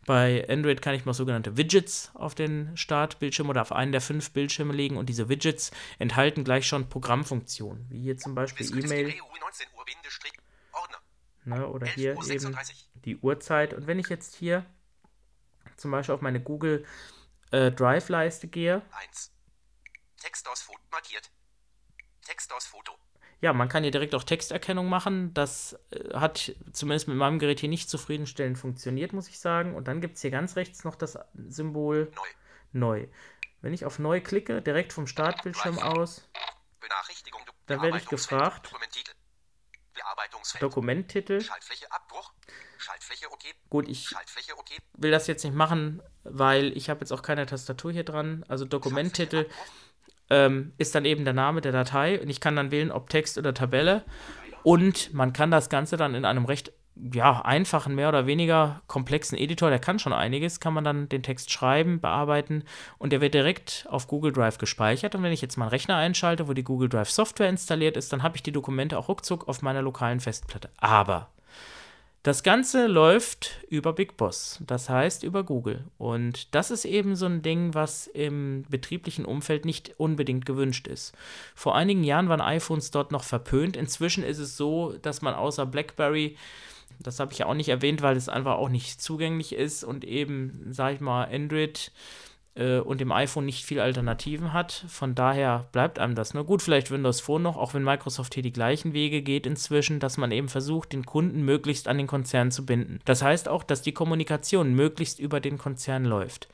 [0.06, 4.32] Bei Android kann ich mal sogenannte Widgets auf den Startbildschirm oder auf einen der fünf
[4.32, 9.14] Bildschirme legen und diese Widgets enthalten gleich schon Programmfunktionen, wie hier zum Beispiel E-Mail.
[11.46, 12.56] Ne, oder hier eben
[13.04, 13.74] die Uhrzeit.
[13.74, 14.66] Und wenn ich jetzt hier
[15.76, 16.86] zum Beispiel auf meine Google
[17.52, 18.84] äh, Drive-Leiste gehe.
[18.92, 19.32] 1.
[20.22, 21.32] Text aus markiert.
[22.24, 22.94] Text aus Foto.
[23.42, 25.34] Ja, man kann hier direkt auch Texterkennung machen.
[25.34, 29.76] Das äh, hat zumindest mit meinem Gerät hier nicht zufriedenstellend funktioniert, muss ich sagen.
[29.76, 31.18] Und dann gibt es hier ganz rechts noch das
[31.50, 33.02] Symbol Neu.
[33.02, 33.08] Neu.
[33.62, 36.28] Wenn ich auf Neu klicke, direkt vom Startbildschirm aus,
[37.66, 39.14] dann werde ich gefragt, Dokumenttitel,
[40.60, 43.54] Dokumenttitel Schaltfläche okay.
[43.70, 44.78] Gut, ich Schaltfläche okay.
[44.94, 48.44] will das jetzt nicht machen, weil ich habe jetzt auch keine Tastatur hier dran.
[48.48, 49.50] Also Dokumenttitel
[50.34, 53.38] ähm, ist dann eben der Name der Datei und ich kann dann wählen, ob Text
[53.38, 54.04] oder Tabelle.
[54.64, 56.72] Und man kann das Ganze dann in einem recht
[57.12, 61.24] ja, einfachen, mehr oder weniger komplexen Editor, der kann schon einiges, kann man dann den
[61.24, 62.64] Text schreiben, bearbeiten
[63.00, 65.16] und der wird direkt auf Google Drive gespeichert.
[65.16, 68.22] Und wenn ich jetzt meinen Rechner einschalte, wo die Google Drive Software installiert ist, dann
[68.22, 70.70] habe ich die Dokumente auch ruckzuck auf meiner lokalen Festplatte.
[70.78, 71.30] Aber
[72.24, 75.84] das Ganze läuft über Big Boss, das heißt über Google.
[75.98, 81.14] Und das ist eben so ein Ding, was im betrieblichen Umfeld nicht unbedingt gewünscht ist.
[81.54, 83.76] Vor einigen Jahren waren iPhones dort noch verpönt.
[83.76, 86.38] Inzwischen ist es so, dass man außer BlackBerry
[87.00, 90.06] das habe ich ja auch nicht erwähnt, weil es einfach auch nicht zugänglich ist und
[90.06, 91.92] eben, sage ich mal, Android
[92.56, 94.86] äh, und dem iPhone nicht viel Alternativen hat.
[94.88, 96.62] Von daher bleibt einem das nur gut.
[96.62, 100.32] Vielleicht Windows Phone noch, auch wenn Microsoft hier die gleichen Wege geht inzwischen, dass man
[100.32, 103.00] eben versucht, den Kunden möglichst an den Konzern zu binden.
[103.06, 106.48] Das heißt auch, dass die Kommunikation möglichst über den Konzern läuft.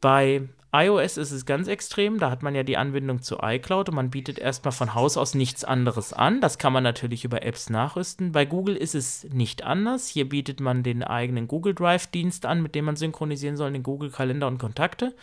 [0.00, 3.94] Bei iOS ist es ganz extrem, da hat man ja die Anbindung zu iCloud und
[3.94, 6.40] man bietet erstmal von Haus aus nichts anderes an.
[6.40, 8.32] Das kann man natürlich über Apps nachrüsten.
[8.32, 10.08] Bei Google ist es nicht anders.
[10.08, 14.10] Hier bietet man den eigenen Google Drive-Dienst an, mit dem man synchronisieren soll, den Google
[14.10, 15.14] Kalender und Kontakte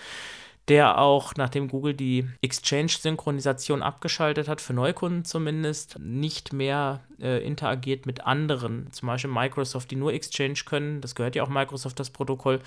[0.69, 8.05] der auch, nachdem Google die Exchange-Synchronisation abgeschaltet hat, für Neukunden zumindest, nicht mehr äh, interagiert
[8.05, 12.11] mit anderen, zum Beispiel Microsoft, die nur Exchange können, das gehört ja auch Microsoft, das
[12.11, 12.59] Protokoll,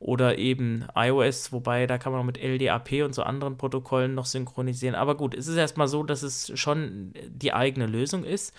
[0.00, 4.26] oder eben iOS, wobei da kann man auch mit LDAP und so anderen Protokollen noch
[4.26, 4.94] synchronisieren.
[4.94, 8.54] Aber gut, es ist erstmal so, dass es schon die eigene Lösung ist.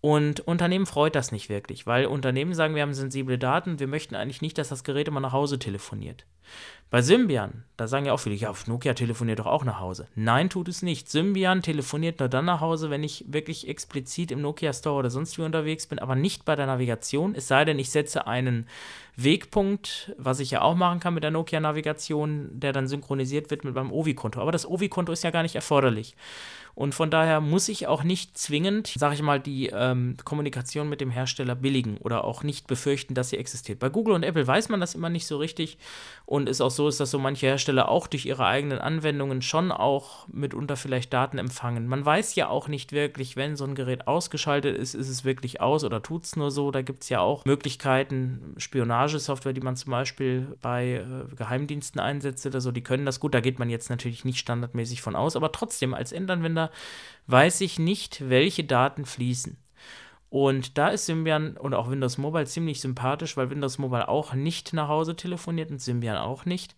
[0.00, 4.14] Und Unternehmen freut das nicht wirklich, weil Unternehmen sagen, wir haben sensible Daten, wir möchten
[4.14, 6.24] eigentlich nicht, dass das Gerät immer nach Hause telefoniert.
[6.90, 10.06] Bei Symbian, da sagen ja auch viele, ja, Nokia telefoniert doch auch nach Hause.
[10.14, 11.10] Nein, tut es nicht.
[11.10, 15.36] Symbian telefoniert nur dann nach Hause, wenn ich wirklich explizit im Nokia Store oder sonst
[15.36, 17.34] wie unterwegs bin, aber nicht bei der Navigation.
[17.34, 18.66] Es sei denn, ich setze einen
[19.16, 23.64] Wegpunkt, was ich ja auch machen kann mit der Nokia Navigation, der dann synchronisiert wird
[23.64, 24.40] mit meinem Ovi-Konto.
[24.40, 26.16] Aber das Ovi-Konto ist ja gar nicht erforderlich.
[26.78, 31.00] Und von daher muss ich auch nicht zwingend, sage ich mal, die ähm, Kommunikation mit
[31.00, 33.80] dem Hersteller billigen oder auch nicht befürchten, dass sie existiert.
[33.80, 35.76] Bei Google und Apple weiß man das immer nicht so richtig
[36.24, 39.72] und ist auch so ist, dass so manche Hersteller auch durch ihre eigenen Anwendungen schon
[39.72, 41.88] auch mitunter vielleicht Daten empfangen.
[41.88, 45.60] Man weiß ja auch nicht wirklich, wenn so ein Gerät ausgeschaltet ist, ist es wirklich
[45.60, 46.70] aus oder tut es nur so.
[46.70, 52.46] Da gibt es ja auch Möglichkeiten, Spionagesoftware, die man zum Beispiel bei äh, Geheimdiensten einsetzt
[52.46, 53.34] oder so, die können das gut.
[53.34, 56.67] Da geht man jetzt natürlich nicht standardmäßig von aus, aber trotzdem als Endanwender
[57.26, 59.56] weiß ich nicht, welche Daten fließen.
[60.30, 64.74] Und da ist Symbian und auch Windows Mobile ziemlich sympathisch, weil Windows Mobile auch nicht
[64.74, 66.76] nach Hause telefoniert und Symbian auch nicht.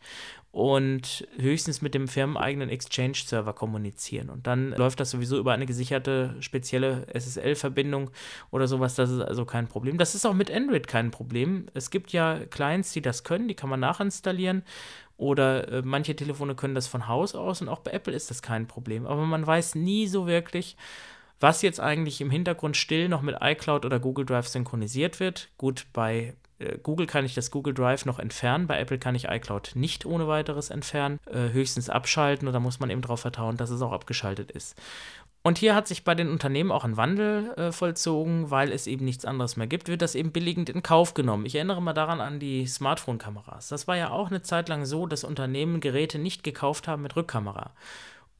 [0.52, 4.30] Und höchstens mit dem firmeneigenen Exchange-Server kommunizieren.
[4.30, 8.10] Und dann läuft das sowieso über eine gesicherte spezielle SSL-Verbindung
[8.50, 8.96] oder sowas.
[8.96, 9.96] Das ist also kein Problem.
[9.96, 11.66] Das ist auch mit Android kein Problem.
[11.74, 14.64] Es gibt ja Clients, die das können, die kann man nachinstallieren.
[15.20, 18.40] Oder äh, manche Telefone können das von Haus aus und auch bei Apple ist das
[18.40, 19.06] kein Problem.
[19.06, 20.78] Aber man weiß nie so wirklich,
[21.40, 25.50] was jetzt eigentlich im Hintergrund still noch mit iCloud oder Google Drive synchronisiert wird.
[25.58, 29.28] Gut, bei äh, Google kann ich das Google Drive noch entfernen, bei Apple kann ich
[29.28, 33.68] iCloud nicht ohne weiteres entfernen, äh, höchstens abschalten da muss man eben darauf vertrauen, dass
[33.68, 34.74] es auch abgeschaltet ist.
[35.42, 39.06] Und hier hat sich bei den Unternehmen auch ein Wandel äh, vollzogen, weil es eben
[39.06, 41.46] nichts anderes mehr gibt, wird das eben billigend in Kauf genommen.
[41.46, 43.68] Ich erinnere mal daran an die Smartphone-Kameras.
[43.68, 47.16] Das war ja auch eine Zeit lang so, dass Unternehmen Geräte nicht gekauft haben mit
[47.16, 47.72] Rückkamera.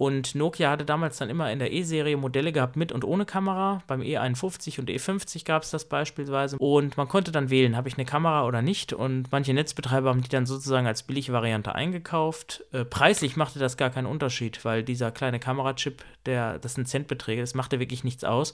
[0.00, 3.82] Und Nokia hatte damals dann immer in der E-Serie Modelle gehabt mit und ohne Kamera.
[3.86, 6.56] Beim E51 und E50 gab es das beispielsweise.
[6.56, 8.94] Und man konnte dann wählen, habe ich eine Kamera oder nicht.
[8.94, 12.64] Und manche Netzbetreiber haben die dann sozusagen als billige Variante eingekauft.
[12.72, 17.42] Äh, preislich machte das gar keinen Unterschied, weil dieser kleine Kamerachip, der, das sind Centbeträge,
[17.42, 18.52] das machte wirklich nichts aus.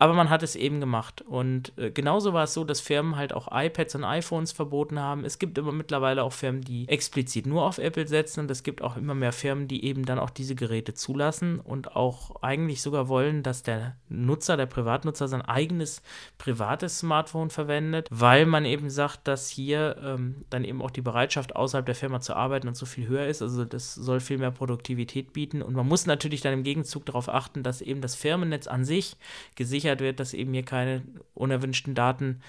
[0.00, 1.20] Aber man hat es eben gemacht.
[1.20, 5.26] Und äh, genauso war es so, dass Firmen halt auch iPads und iPhones verboten haben.
[5.26, 8.40] Es gibt immer mittlerweile auch Firmen, die explizit nur auf Apple setzen.
[8.40, 11.96] Und es gibt auch immer mehr Firmen, die eben dann auch diese Geräte zulassen und
[11.96, 16.02] auch eigentlich sogar wollen, dass der Nutzer, der Privatnutzer sein eigenes
[16.38, 21.54] privates Smartphone verwendet, weil man eben sagt, dass hier ähm, dann eben auch die Bereitschaft
[21.54, 23.42] außerhalb der Firma zu arbeiten und so viel höher ist.
[23.42, 27.28] Also das soll viel mehr Produktivität bieten und man muss natürlich dann im Gegenzug darauf
[27.28, 29.16] achten, dass eben das Firmennetz an sich
[29.54, 31.02] gesichert wird, dass eben hier keine
[31.34, 32.40] unerwünschten Daten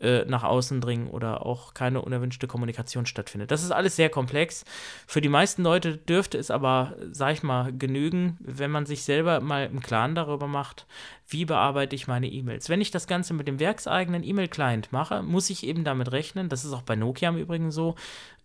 [0.00, 3.50] äh, nach außen dringen oder auch keine unerwünschte Kommunikation stattfindet.
[3.50, 4.66] Das ist alles sehr komplex.
[5.06, 9.40] Für die meisten Leute dürfte es aber, sag ich mal, genügen, wenn man sich selber
[9.40, 10.84] mal im Klaren darüber macht,
[11.28, 12.68] wie bearbeite ich meine E-Mails.
[12.68, 16.66] Wenn ich das Ganze mit dem werkseigenen E-Mail-Client mache, muss ich eben damit rechnen, das
[16.66, 17.94] ist auch bei Nokia im Übrigen so,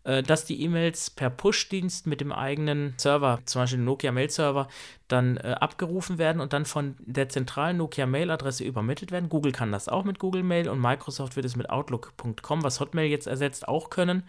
[0.03, 4.67] dass die E-Mails per Push-Dienst mit dem eigenen Server, zum Beispiel dem Nokia Mail-Server,
[5.11, 9.29] dann äh, abgerufen werden und dann von der zentralen Nokia Mail-Adresse übermittelt werden.
[9.29, 13.09] Google kann das auch mit Google Mail und Microsoft wird es mit Outlook.com, was Hotmail
[13.09, 14.23] jetzt ersetzt, auch können,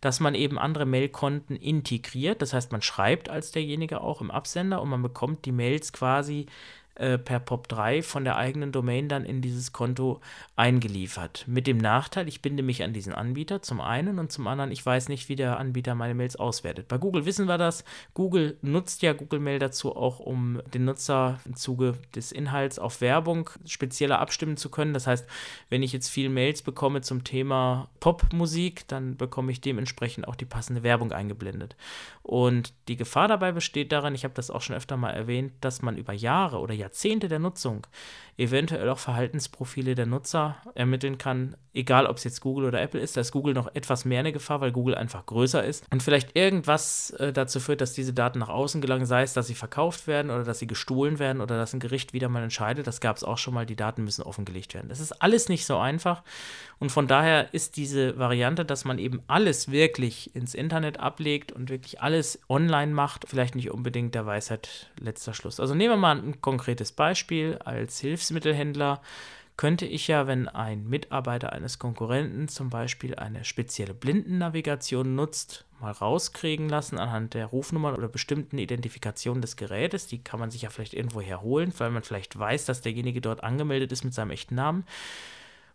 [0.00, 2.40] dass man eben andere Mail-Konten integriert.
[2.40, 6.46] Das heißt, man schreibt als derjenige auch im Absender und man bekommt die Mails quasi
[6.98, 10.20] äh, per POP3 von der eigenen Domain dann in dieses Konto
[10.56, 11.44] eingeliefert.
[11.46, 14.84] Mit dem Nachteil, ich binde mich an diesen Anbieter zum einen und zum anderen, ich
[14.84, 16.88] weiß nicht, wie der Anbieter meine Mails auswertet.
[16.88, 17.84] Bei Google wissen wir das.
[18.14, 23.00] Google nutzt ja Google Mail dazu auch, um den Nutzer im Zuge des Inhalts auf
[23.00, 24.92] Werbung spezieller abstimmen zu können.
[24.92, 25.26] Das heißt,
[25.70, 30.44] wenn ich jetzt viel Mails bekomme zum Thema Popmusik, dann bekomme ich dementsprechend auch die
[30.44, 31.76] passende Werbung eingeblendet.
[32.22, 35.80] Und die Gefahr dabei besteht darin, ich habe das auch schon öfter mal erwähnt, dass
[35.80, 37.86] man über Jahre oder Jahrzehnte Jahrzehnte der Nutzung
[38.38, 43.16] eventuell auch Verhaltensprofile der Nutzer ermitteln kann, egal ob es jetzt Google oder Apple ist.
[43.16, 46.36] Da ist Google noch etwas mehr eine Gefahr, weil Google einfach größer ist und vielleicht
[46.36, 50.06] irgendwas äh, dazu führt, dass diese Daten nach außen gelangen, sei es, dass sie verkauft
[50.06, 52.86] werden oder dass sie gestohlen werden oder dass ein Gericht wieder mal entscheidet.
[52.86, 54.88] Das gab es auch schon mal, die Daten müssen offengelegt werden.
[54.88, 56.22] Das ist alles nicht so einfach
[56.80, 61.70] und von daher ist diese Variante, dass man eben alles wirklich ins Internet ablegt und
[61.70, 65.58] wirklich alles online macht, vielleicht nicht unbedingt der Weisheit letzter Schluss.
[65.58, 69.00] Also nehmen wir mal ein konkretes Beispiel als Hilfsmittelhändler
[69.58, 75.90] könnte ich ja, wenn ein Mitarbeiter eines Konkurrenten zum Beispiel eine spezielle Blindennavigation nutzt, mal
[75.90, 80.06] rauskriegen lassen anhand der Rufnummern oder bestimmten Identifikationen des Gerätes.
[80.06, 83.42] Die kann man sich ja vielleicht irgendwo herholen, weil man vielleicht weiß, dass derjenige dort
[83.42, 84.84] angemeldet ist mit seinem echten Namen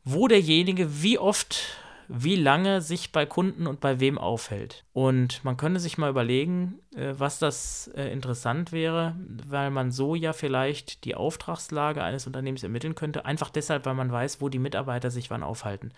[0.04, 1.78] wo derjenige wie oft,
[2.08, 4.84] wie lange sich bei Kunden und bei wem aufhält.
[4.94, 9.16] Und man könnte sich mal überlegen, äh, was das äh, interessant wäre,
[9.48, 14.12] weil man so ja vielleicht die Auftragslage eines Unternehmens ermitteln könnte, einfach deshalb, weil man
[14.12, 15.92] weiß, wo die Mitarbeiter sich wann aufhalten.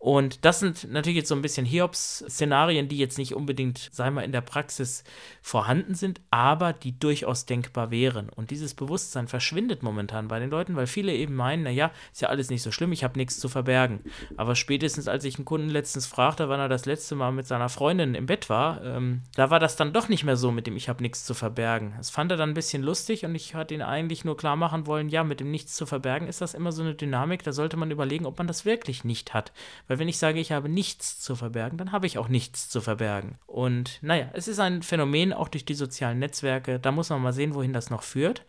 [0.00, 4.22] Und das sind natürlich jetzt so ein bisschen Hiobs-Szenarien, die jetzt nicht unbedingt, sei mal,
[4.22, 5.04] in der Praxis
[5.42, 8.30] vorhanden sind, aber die durchaus denkbar wären.
[8.30, 12.30] Und dieses Bewusstsein verschwindet momentan bei den Leuten, weil viele eben meinen, naja, ist ja
[12.30, 14.00] alles nicht so schlimm, ich habe nichts zu verbergen.
[14.38, 17.68] Aber spätestens, als ich einen Kunden letztens fragte, wann er das letzte Mal mit seiner
[17.68, 20.76] Freundin im Bett war, ähm, da war das dann doch nicht mehr so mit dem
[20.76, 21.92] Ich habe nichts zu verbergen.
[21.98, 24.86] Das fand er dann ein bisschen lustig und ich hatte ihn eigentlich nur klar machen
[24.86, 27.76] wollen, ja, mit dem Nichts zu verbergen ist das immer so eine Dynamik, da sollte
[27.76, 29.52] man überlegen, ob man das wirklich nicht hat.
[29.90, 32.80] Weil wenn ich sage, ich habe nichts zu verbergen, dann habe ich auch nichts zu
[32.80, 33.40] verbergen.
[33.48, 36.78] Und naja, es ist ein Phänomen auch durch die sozialen Netzwerke.
[36.78, 38.44] Da muss man mal sehen, wohin das noch führt.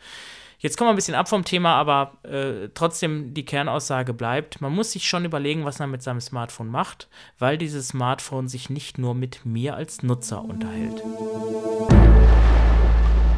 [0.60, 4.72] Jetzt kommen wir ein bisschen ab vom Thema, aber äh, trotzdem die Kernaussage bleibt, man
[4.72, 7.08] muss sich schon überlegen, was man mit seinem Smartphone macht,
[7.40, 11.02] weil dieses Smartphone sich nicht nur mit mir als Nutzer unterhält.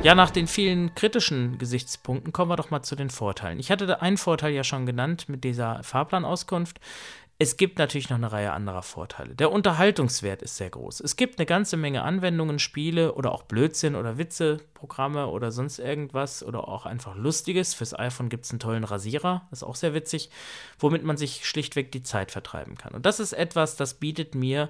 [0.03, 3.57] Ja, nach den vielen kritischen Gesichtspunkten kommen wir doch mal zu den Vorteilen.
[3.57, 6.81] Ich hatte einen Vorteil ja schon genannt mit dieser Fahrplanauskunft.
[7.39, 9.35] Es gibt natürlich noch eine Reihe anderer Vorteile.
[9.35, 10.99] Der Unterhaltungswert ist sehr groß.
[10.99, 16.43] Es gibt eine ganze Menge Anwendungen, Spiele oder auch Blödsinn oder Witzeprogramme oder sonst irgendwas
[16.43, 17.73] oder auch einfach Lustiges.
[17.73, 20.29] Fürs iPhone gibt es einen tollen Rasierer, ist auch sehr witzig,
[20.77, 22.93] womit man sich schlichtweg die Zeit vertreiben kann.
[22.93, 24.69] Und das ist etwas, das bietet mir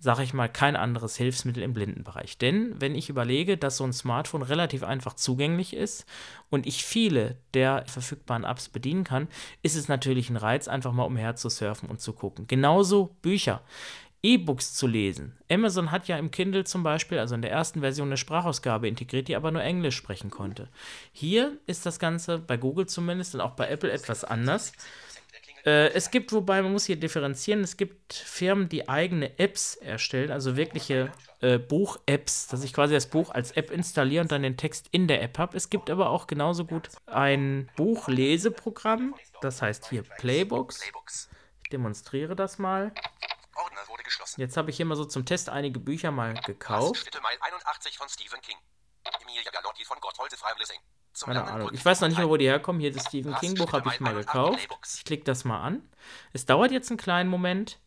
[0.00, 2.38] sage ich mal, kein anderes Hilfsmittel im Blindenbereich.
[2.38, 6.06] Denn wenn ich überlege, dass so ein Smartphone relativ einfach zugänglich ist
[6.48, 9.28] und ich viele der verfügbaren Apps bedienen kann,
[9.62, 12.46] ist es natürlich ein Reiz, einfach mal umher zu surfen und zu gucken.
[12.46, 13.60] Genauso Bücher.
[14.22, 15.34] E-Books zu lesen.
[15.50, 19.28] Amazon hat ja im Kindle zum Beispiel, also in der ersten Version, eine Sprachausgabe integriert,
[19.28, 20.68] die aber nur Englisch sprechen konnte.
[21.12, 24.72] Hier ist das Ganze bei Google zumindest und auch bei Apple etwas anders.
[25.64, 30.30] Äh, es gibt, wobei man muss hier differenzieren, es gibt Firmen, die eigene Apps erstellen,
[30.30, 34.56] also wirkliche äh, Buch-Apps, dass ich quasi das Buch als App installiere und dann den
[34.56, 35.56] Text in der App habe.
[35.56, 40.82] Es gibt aber auch genauso gut ein Buchleseprogramm, das heißt hier Playbooks.
[41.62, 42.92] Ich demonstriere das mal.
[44.36, 47.10] Jetzt habe ich hier mal so zum Test einige Bücher mal gekauft.
[47.22, 48.56] Mile 81 von Stephen King.
[49.22, 50.78] Emilia Galotti von Gotthold Freimlessing.
[51.18, 51.70] Keine Ahnung.
[51.72, 52.80] Ich weiß noch nicht mal, wo die herkommen.
[52.80, 54.68] Hier das Stephen King Buch habe ich mal gekauft.
[54.96, 55.88] Ich klicke das mal an.
[56.32, 57.78] Es dauert jetzt einen kleinen Moment.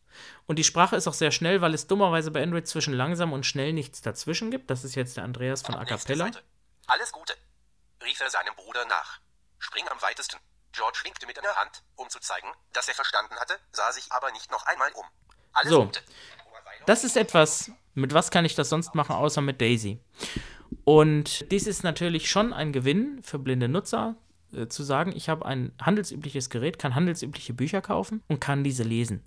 [0.46, 3.46] Und die Sprache ist auch sehr schnell, weil es dummerweise bei Android zwischen langsam und
[3.46, 4.70] schnell nichts dazwischen gibt.
[4.70, 6.30] Das ist jetzt der Andreas von Acapella.
[6.88, 7.34] Alles Gute,
[8.04, 9.20] rief er seinem Bruder nach.
[9.58, 10.38] Spring am weitesten.
[10.74, 14.32] George winkte mit einer Hand, um zu zeigen, dass er verstanden hatte, sah sich aber
[14.32, 15.06] nicht noch einmal um.
[15.54, 16.02] Alles so, Gute.
[16.88, 20.00] das ist etwas, mit was kann ich das sonst machen, außer mit Daisy.
[20.84, 24.16] Und dies ist natürlich schon ein Gewinn für blinde Nutzer,
[24.54, 28.84] äh, zu sagen, ich habe ein handelsübliches Gerät, kann handelsübliche Bücher kaufen und kann diese
[28.84, 29.22] lesen.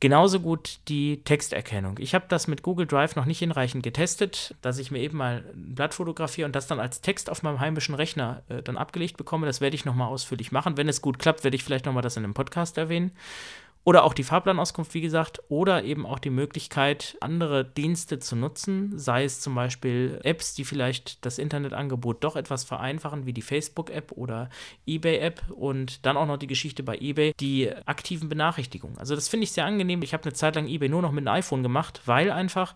[0.00, 1.98] Genauso gut die Texterkennung.
[1.98, 5.44] Ich habe das mit Google Drive noch nicht hinreichend getestet, dass ich mir eben mal
[5.54, 9.16] ein Blatt fotografiere und das dann als Text auf meinem heimischen Rechner äh, dann abgelegt
[9.16, 9.46] bekomme.
[9.46, 10.76] Das werde ich nochmal ausführlich machen.
[10.76, 13.12] Wenn es gut klappt, werde ich vielleicht nochmal das in einem Podcast erwähnen.
[13.84, 18.98] Oder auch die Fahrplanauskunft, wie gesagt, oder eben auch die Möglichkeit, andere Dienste zu nutzen,
[18.98, 24.12] sei es zum Beispiel Apps, die vielleicht das Internetangebot doch etwas vereinfachen, wie die Facebook-App
[24.12, 24.48] oder
[24.86, 28.96] eBay-App und dann auch noch die Geschichte bei eBay, die aktiven Benachrichtigungen.
[28.96, 30.02] Also das finde ich sehr angenehm.
[30.02, 32.74] Ich habe eine Zeit lang eBay nur noch mit einem iPhone gemacht, weil einfach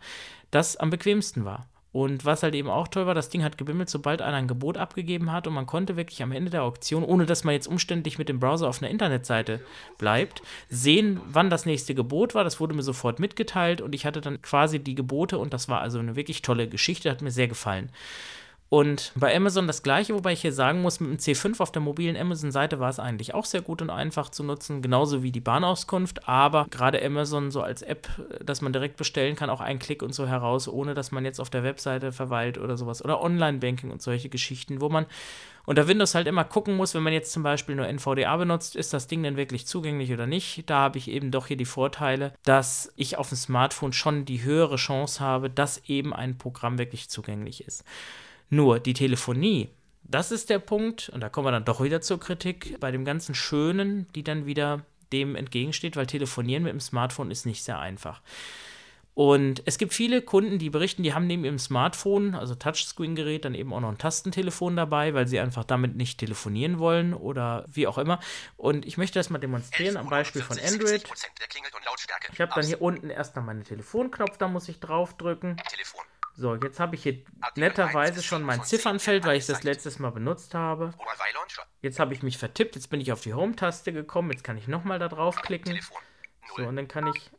[0.51, 1.67] das am bequemsten war.
[1.99, 4.77] Und was halt eben auch toll war, das Ding hat gebimmelt, sobald einer ein Gebot
[4.77, 8.19] abgegeben hat und man konnte wirklich am Ende der Auktion, ohne dass man jetzt umständlich
[8.19, 9.59] mit dem Browser auf einer Internetseite
[9.99, 12.45] bleibt, sehen, wann das nächste Gebot war.
[12.45, 15.81] Das wurde mir sofort mitgeteilt und ich hatte dann quasi die Gebote und das war
[15.81, 17.91] also eine wirklich tolle Geschichte, hat mir sehr gefallen.
[18.71, 21.81] Und bei Amazon das gleiche, wobei ich hier sagen muss, mit dem C5 auf der
[21.81, 25.41] mobilen Amazon-Seite war es eigentlich auch sehr gut und einfach zu nutzen, genauso wie die
[25.41, 26.29] Bahnauskunft.
[26.29, 28.09] Aber gerade Amazon so als App,
[28.45, 31.41] dass man direkt bestellen kann, auch ein Klick und so heraus, ohne dass man jetzt
[31.41, 33.03] auf der Webseite verweilt oder sowas.
[33.03, 35.07] Oder Online-Banking und solche Geschichten, wo man
[35.65, 38.93] unter Windows halt immer gucken muss, wenn man jetzt zum Beispiel nur NVDA benutzt, ist
[38.93, 40.69] das Ding denn wirklich zugänglich oder nicht.
[40.69, 44.43] Da habe ich eben doch hier die Vorteile, dass ich auf dem Smartphone schon die
[44.43, 47.85] höhere Chance habe, dass eben ein Programm wirklich zugänglich ist.
[48.51, 49.69] Nur die Telefonie,
[50.05, 53.05] das ist der Punkt, und da kommen wir dann doch wieder zur Kritik, bei dem
[53.05, 57.79] ganzen Schönen, die dann wieder dem entgegensteht, weil telefonieren mit dem Smartphone ist nicht sehr
[57.79, 58.23] einfach.
[59.19, 63.55] Und es gibt viele Kunden, die berichten, die haben neben ihrem Smartphone, also Touchscreen-Gerät, dann
[63.55, 67.89] eben auch noch ein Tastentelefon dabei, weil sie einfach damit nicht telefonieren wollen oder wie
[67.89, 68.21] auch immer.
[68.57, 71.03] Und ich möchte das mal demonstrieren am Beispiel von Android.
[72.33, 75.57] Ich habe dann hier unten erstmal meinen Telefonknopf, da muss ich draufdrücken.
[75.69, 76.05] Telefon.
[76.39, 77.19] So, jetzt habe ich hier
[77.57, 80.95] netterweise schon mein Ziffernfeld, weil ich das letztes Mal benutzt habe.
[81.83, 84.69] Jetzt habe ich mich vertippt, jetzt bin ich auf die Home-Taste gekommen, jetzt kann ich
[84.69, 85.81] nochmal da draufklicken.
[86.57, 87.33] So, und dann kann ich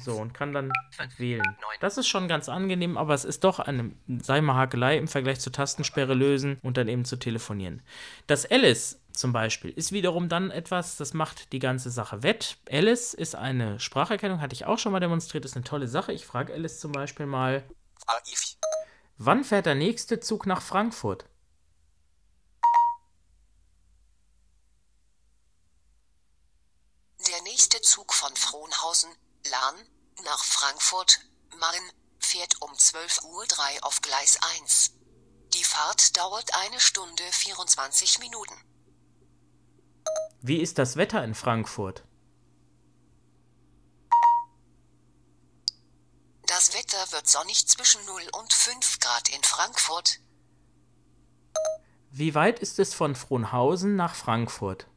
[0.00, 0.72] so, und kann dann
[1.18, 1.56] wählen.
[1.80, 6.14] Das ist schon ganz angenehm, aber es ist doch eine Seimer-Hakelei im Vergleich zur Tastensperre
[6.14, 7.82] lösen und dann eben zu telefonieren.
[8.26, 12.58] Das Alice zum Beispiel ist wiederum dann etwas, das macht die ganze Sache wett.
[12.70, 16.12] Alice ist eine Spracherkennung, hatte ich auch schon mal demonstriert, ist eine tolle Sache.
[16.12, 17.64] Ich frage Alice zum Beispiel mal,
[19.18, 21.26] wann fährt der nächste Zug nach Frankfurt?
[27.28, 29.10] Der nächste Zug von Frohnhausen
[29.50, 29.74] Lahn,
[30.24, 31.20] nach Frankfurt,
[31.58, 34.92] Main, fährt um 12.03 Uhr auf Gleis 1.
[35.54, 38.54] Die Fahrt dauert eine Stunde 24 Minuten.
[40.44, 42.04] Wie ist das Wetter in Frankfurt?
[46.46, 50.18] Das Wetter wird sonnig zwischen 0 und 5 Grad in Frankfurt.
[52.10, 54.88] Wie weit ist es von Frohnhausen nach Frankfurt?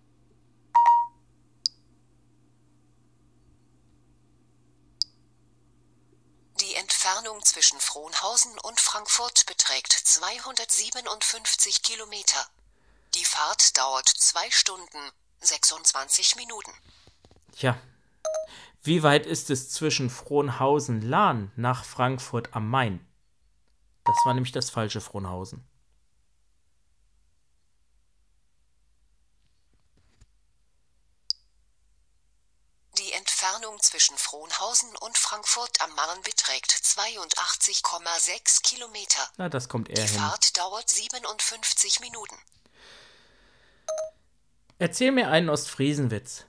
[7.05, 12.47] Entfernung zwischen Frohnhausen und Frankfurt beträgt 257 Kilometer.
[13.13, 15.11] Die Fahrt dauert 2 Stunden
[15.41, 16.71] 26 Minuten.
[17.53, 17.77] Tja,
[18.83, 23.05] wie weit ist es zwischen Frohnhausen-Lahn nach Frankfurt am Main?
[24.03, 25.67] Das war nämlich das falsche Frohnhausen.
[33.45, 39.29] Entfernung zwischen Frohnhausen und Frankfurt am Main beträgt 82,6 Kilometer.
[39.37, 40.19] Na, das kommt eher Die hin.
[40.19, 42.35] Fahrt dauert 57 Minuten.
[44.77, 46.45] Erzähl mir einen Ostfriesenwitz.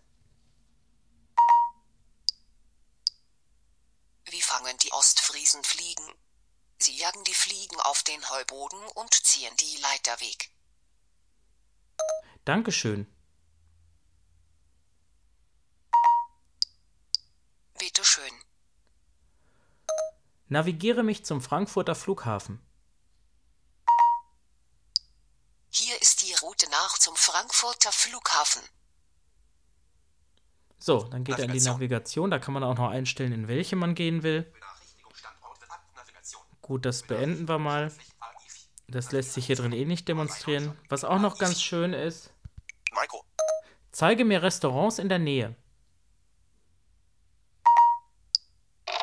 [4.28, 6.12] Wie fangen die Ostfriesen Fliegen?
[6.78, 10.50] Sie jagen die Fliegen auf den Heuboden und ziehen die Leiter weg.
[12.44, 13.06] Dankeschön.
[17.78, 18.32] Bitte schön.
[20.48, 22.65] Navigiere mich zum Frankfurter Flughafen.
[25.78, 28.62] Hier ist die Route nach zum Frankfurter Flughafen.
[30.78, 32.30] So, dann geht er in die Navigation.
[32.30, 34.50] Da kann man auch noch einstellen, in welche man gehen will.
[36.62, 37.92] Gut, das beenden wir mal.
[38.88, 40.78] Das lässt sich hier drin eh nicht demonstrieren.
[40.88, 42.30] Was auch noch ganz schön ist.
[43.92, 45.56] Zeige mir Restaurants in der Nähe.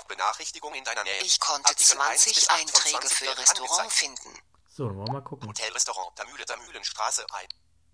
[0.08, 1.22] Benachrichtigung in deiner Nähe.
[1.22, 4.42] Ich konnte Artikel 20 Einträge für Restaurant finden.
[4.76, 5.48] So, dann wollen wir mal gucken.
[5.48, 7.48] Hotelrestaurant, der Mühle, der Mühlenstraße 1.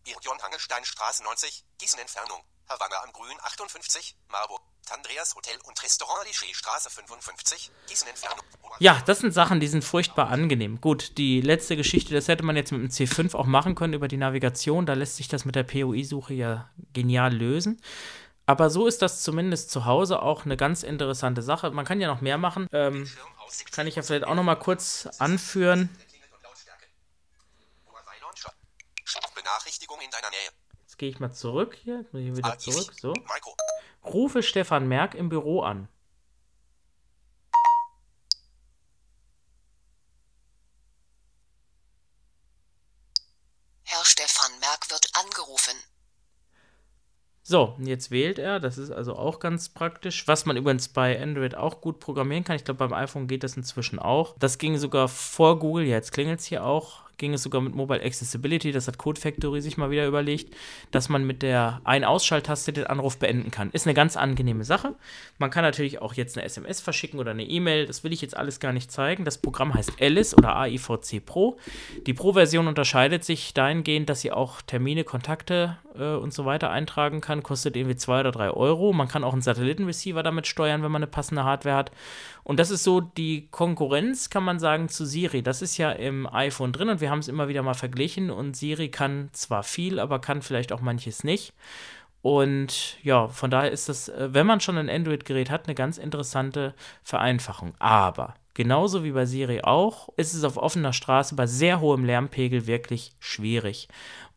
[0.06, 2.40] Irion Hangelsteinstraße 90, Gießen Entfernung.
[2.70, 4.62] Havanna am Grün 58, Marburg.
[4.90, 8.46] Andreas Hotel und Restaurant Liché Straße 55, Gießen Entfernung.
[8.80, 10.80] Ja, das sind Sachen, die sind furchtbar angenehm.
[10.80, 14.08] Gut, die letzte Geschichte, das hätte man jetzt mit dem C5 auch machen können über
[14.08, 14.86] die Navigation.
[14.86, 17.82] Da lässt sich das mit der POI-Suche ja genial lösen.
[18.46, 21.72] Aber so ist das zumindest zu Hause auch eine ganz interessante Sache.
[21.72, 22.68] Man kann ja noch mehr machen.
[22.72, 23.08] Ähm,
[23.72, 25.90] kann ich ja vielleicht auch noch mal kurz anführen.
[29.50, 30.50] Benachrichtigung in deiner Nähe.
[30.82, 32.00] Jetzt gehe ich mal zurück hier.
[32.00, 32.94] Jetzt muss ich wieder zurück.
[33.00, 33.14] So.
[34.04, 35.88] Rufe Stefan Merck im Büro an.
[43.84, 45.76] Herr Stefan Merck wird angerufen.
[47.42, 48.60] So, jetzt wählt er.
[48.60, 50.28] Das ist also auch ganz praktisch.
[50.28, 52.56] Was man übrigens bei Android auch gut programmieren kann.
[52.56, 54.36] Ich glaube, beim iPhone geht das inzwischen auch.
[54.38, 55.86] Das ging sogar vor Google.
[55.86, 58.72] Ja, jetzt klingelt es hier auch ging es sogar mit Mobile Accessibility.
[58.72, 60.56] Das hat Code Factory sich mal wieder überlegt,
[60.90, 63.70] dass man mit der Ein-Ausschalttaste den Anruf beenden kann.
[63.72, 64.96] Ist eine ganz angenehme Sache.
[65.38, 67.86] Man kann natürlich auch jetzt eine SMS verschicken oder eine E-Mail.
[67.86, 69.26] Das will ich jetzt alles gar nicht zeigen.
[69.26, 71.58] Das Programm heißt Alice oder AIVC Pro.
[72.08, 77.22] Die Pro-Version unterscheidet sich dahingehend, dass sie auch Termine, Kontakte äh, und so weiter eintragen
[77.22, 77.44] kann.
[77.44, 78.94] Kostet irgendwie zwei oder drei Euro.
[78.94, 81.92] Man kann auch einen Satellitenreceiver damit steuern, wenn man eine passende Hardware hat.
[82.50, 85.44] Und das ist so die Konkurrenz, kann man sagen, zu Siri.
[85.44, 88.32] Das ist ja im iPhone drin und wir haben es immer wieder mal verglichen.
[88.32, 91.54] Und Siri kann zwar viel, aber kann vielleicht auch manches nicht.
[92.24, 96.00] Und ja, von daher ist das, äh, wenn man schon ein Android-Gerät hat, eine ganz
[96.00, 96.74] interessante
[97.04, 97.76] Vereinfachung.
[97.78, 102.66] Aber genauso wie bei Siri auch, ist es auf offener Straße bei sehr hohem Lärmpegel
[102.66, 103.90] wirklich schwierig.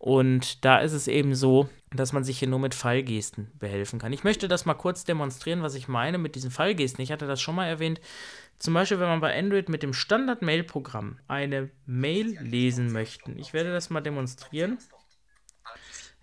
[0.02, 4.12] Und da ist es eben so, dass man sich hier nur mit Fallgesten behelfen kann.
[4.12, 7.04] Ich möchte das mal kurz demonstrieren, was ich meine mit diesen Fallgesten.
[7.04, 8.00] Ich hatte das schon mal erwähnt.
[8.58, 13.30] Zum Beispiel, wenn man bei Android mit dem Standard-Mail-Programm eine Mail lesen möchte.
[13.36, 14.78] Ich werde das mal demonstrieren,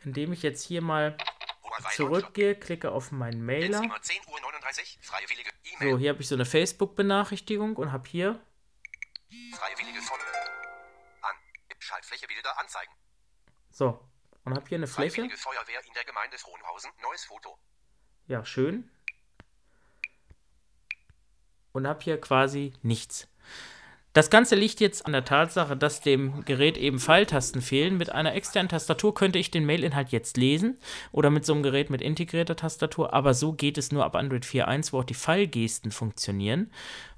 [0.03, 1.15] indem ich jetzt hier mal
[1.95, 3.81] zurückgehe, klicke auf meinen Mailer.
[5.79, 8.41] So, hier habe ich so eine Facebook-Benachrichtigung und habe hier
[9.53, 9.99] Freiwillige
[11.21, 11.35] an.
[11.79, 12.91] Schaltfläche Bilder anzeigen.
[13.79, 13.97] So,
[14.43, 15.21] und habe hier eine Fläche.
[15.37, 17.57] Feuerwehr in der Gemeinde Frohnhausen, neues Foto.
[18.27, 18.91] Ja, schön.
[21.71, 23.29] Und habe hier quasi nichts.
[24.13, 27.97] Das Ganze liegt jetzt an der Tatsache, dass dem Gerät eben Pfeiltasten fehlen.
[27.97, 30.79] Mit einer externen Tastatur könnte ich den Mailinhalt jetzt lesen
[31.11, 34.45] oder mit so einem Gerät mit integrierter Tastatur, aber so geht es nur ab Android
[34.45, 36.71] 4.1, wo auch die Pfeilgesten funktionieren.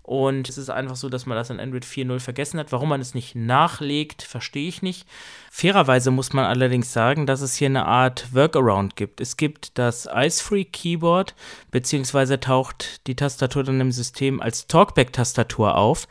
[0.04, 2.72] Und es ist einfach so, dass man das in Android 4.0 vergessen hat.
[2.72, 5.08] Warum man es nicht nachlegt, verstehe ich nicht.
[5.52, 9.22] Fairerweise muss man allerdings sagen, dass es hier eine Art Workaround gibt.
[9.22, 11.36] Es gibt das Ice-Free Keyboard,
[11.70, 16.08] beziehungsweise taucht die Tastatur dann im System als Talkback-Tastatur auf.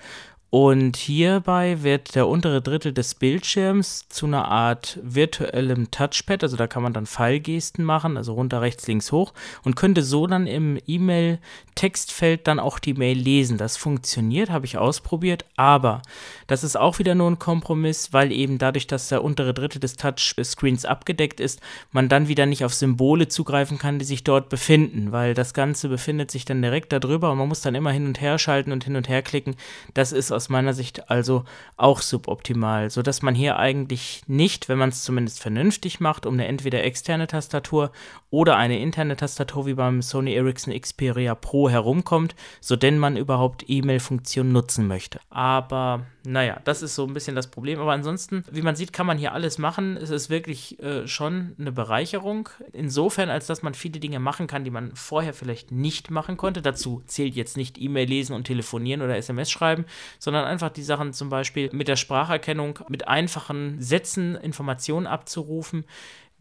[0.51, 6.67] Und hierbei wird der untere Drittel des Bildschirms zu einer Art virtuellem Touchpad, also da
[6.67, 9.33] kann man dann Pfeilgesten machen, also runter, rechts, links, hoch
[9.63, 13.59] und könnte so dann im E-Mail-Textfeld dann auch die Mail lesen.
[13.59, 16.03] Das funktioniert, habe ich ausprobiert, aber
[16.49, 19.95] das ist auch wieder nur ein Kompromiss, weil eben dadurch, dass der untere Drittel des
[19.95, 21.61] Touchscreens abgedeckt ist,
[21.93, 25.89] man dann wieder nicht auf Symbole zugreifen kann, die sich dort befinden, weil das Ganze
[25.89, 28.83] befindet sich dann direkt darüber und man muss dann immer hin und her schalten und
[28.83, 29.55] hin und her klicken.
[29.95, 31.45] Das ist aus meiner Sicht also
[31.77, 36.47] auch suboptimal, sodass man hier eigentlich nicht, wenn man es zumindest vernünftig macht, um eine
[36.47, 37.93] entweder externe Tastatur
[38.31, 43.67] oder eine interne Tastatur wie beim Sony Ericsson Xperia Pro herumkommt, so denn man überhaupt
[43.69, 45.21] E-Mail-Funktion nutzen möchte.
[45.29, 47.81] Aber naja, das ist so ein bisschen das Problem.
[47.81, 49.97] Aber ansonsten, wie man sieht, kann man hier alles machen.
[49.97, 52.49] Es ist wirklich äh, schon eine Bereicherung.
[52.73, 56.63] Insofern, als dass man viele Dinge machen kann, die man vorher vielleicht nicht machen konnte.
[56.63, 59.85] Dazu zählt jetzt nicht E-Mail lesen und telefonieren oder SMS schreiben,
[60.19, 65.85] sondern einfach die Sachen zum Beispiel mit der Spracherkennung, mit einfachen Sätzen Informationen abzurufen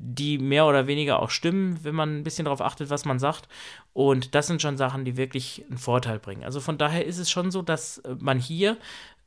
[0.02, 3.50] die mehr oder weniger auch stimmen, wenn man ein bisschen darauf achtet, was man sagt.
[3.92, 6.46] Und das sind schon Sachen, die wirklich einen Vorteil bringen.
[6.46, 8.76] Also von daher ist es schon so, dass man hier äh,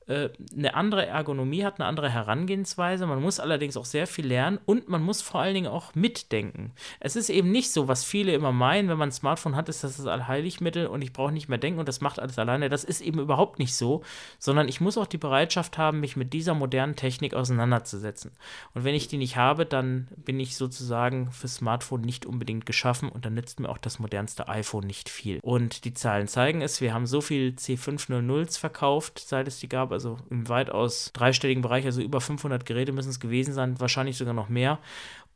[0.08, 3.06] eine andere Ergonomie hat, eine andere Herangehensweise.
[3.06, 6.72] Man muss allerdings auch sehr viel lernen und man muss vor allen Dingen auch mitdenken.
[7.00, 9.84] Es ist eben nicht so, was viele immer meinen, wenn man ein Smartphone hat, ist
[9.84, 12.68] das das Allheiligmittel und ich brauche nicht mehr denken und das macht alles alleine.
[12.68, 14.02] Das ist eben überhaupt nicht so,
[14.38, 18.32] sondern ich muss auch die Bereitschaft haben, mich mit dieser modernen Technik auseinanderzusetzen.
[18.74, 23.08] Und wenn ich die nicht habe, dann bin ich sozusagen fürs Smartphone nicht unbedingt geschaffen
[23.08, 25.38] und dann nützt mir auch das modernste iPhone nicht viel.
[25.42, 29.91] Und die Zahlen zeigen es, wir haben so viel C500s verkauft, seit es die gab
[29.92, 34.34] also im weitaus dreistelligen Bereich, also über 500 Geräte müssen es gewesen sein, wahrscheinlich sogar
[34.34, 34.78] noch mehr.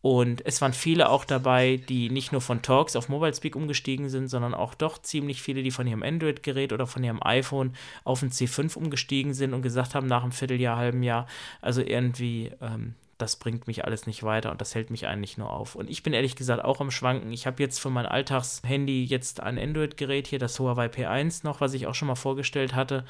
[0.02, 4.08] Und es waren viele auch dabei, die nicht nur von Talks auf Mobile Speak umgestiegen
[4.08, 8.22] sind, sondern auch doch ziemlich viele, die von ihrem Android-Gerät oder von ihrem iPhone auf
[8.22, 11.26] ein C5 umgestiegen sind und gesagt haben, nach einem Vierteljahr, halben Jahr,
[11.60, 15.50] also irgendwie, ähm, das bringt mich alles nicht weiter und das hält mich eigentlich nur
[15.50, 15.74] auf.
[15.74, 17.32] Und ich bin ehrlich gesagt auch am Schwanken.
[17.32, 21.74] Ich habe jetzt für mein Alltagshandy jetzt ein Android-Gerät hier, das Huawei P1 noch, was
[21.74, 23.04] ich auch schon mal vorgestellt hatte.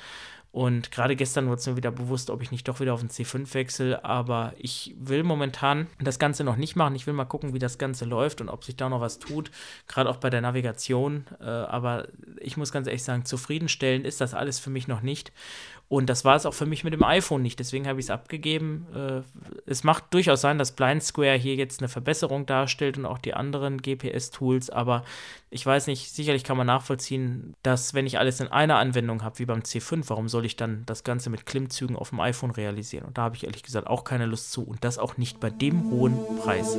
[0.57, 3.11] Und gerade gestern wurde es mir wieder bewusst, ob ich nicht doch wieder auf den
[3.11, 4.03] C5 wechsle.
[4.07, 6.95] Aber ich will momentan das Ganze noch nicht machen.
[6.95, 9.51] Ich will mal gucken, wie das Ganze läuft und ob sich da noch was tut.
[9.87, 11.27] Gerade auch bei der Navigation.
[11.41, 12.09] Äh, aber
[12.41, 15.31] ich muss ganz ehrlich sagen, zufriedenstellend ist das alles für mich noch nicht.
[15.89, 17.61] Und das war es auch für mich mit dem iPhone nicht.
[17.61, 18.87] Deswegen habe ich es abgegeben.
[18.93, 19.23] Äh,
[19.67, 23.35] es macht durchaus sein, dass Blind Square hier jetzt eine Verbesserung darstellt und auch die
[23.35, 24.71] anderen GPS-Tools.
[24.71, 25.05] Aber
[25.49, 29.39] ich weiß nicht, sicherlich kann man nachvollziehen, dass wenn ich alles in einer Anwendung habe,
[29.39, 33.07] wie beim C5, warum soll ich dann das Ganze mit Klimmzügen auf dem iPhone realisieren?
[33.07, 34.65] Und da habe ich ehrlich gesagt auch keine Lust zu.
[34.65, 36.77] Und das auch nicht bei dem hohen Preis.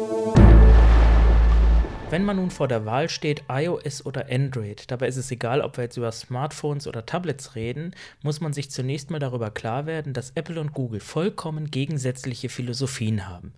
[2.09, 5.75] Wenn man nun vor der Wahl steht, iOS oder Android, dabei ist es egal, ob
[5.75, 10.13] wir jetzt über Smartphones oder Tablets reden, muss man sich zunächst mal darüber klar werden,
[10.13, 13.51] dass Apple und Google vollkommen gegensätzliche Philosophien haben.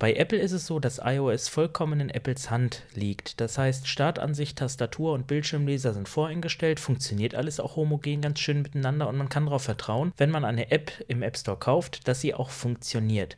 [0.00, 3.40] Bei Apple ist es so, dass iOS vollkommen in Apples Hand liegt.
[3.40, 9.08] Das heißt, Startansicht, Tastatur und Bildschirmleser sind voreingestellt, funktioniert alles auch homogen ganz schön miteinander
[9.08, 12.34] und man kann darauf vertrauen, wenn man eine App im App Store kauft, dass sie
[12.34, 13.36] auch funktioniert.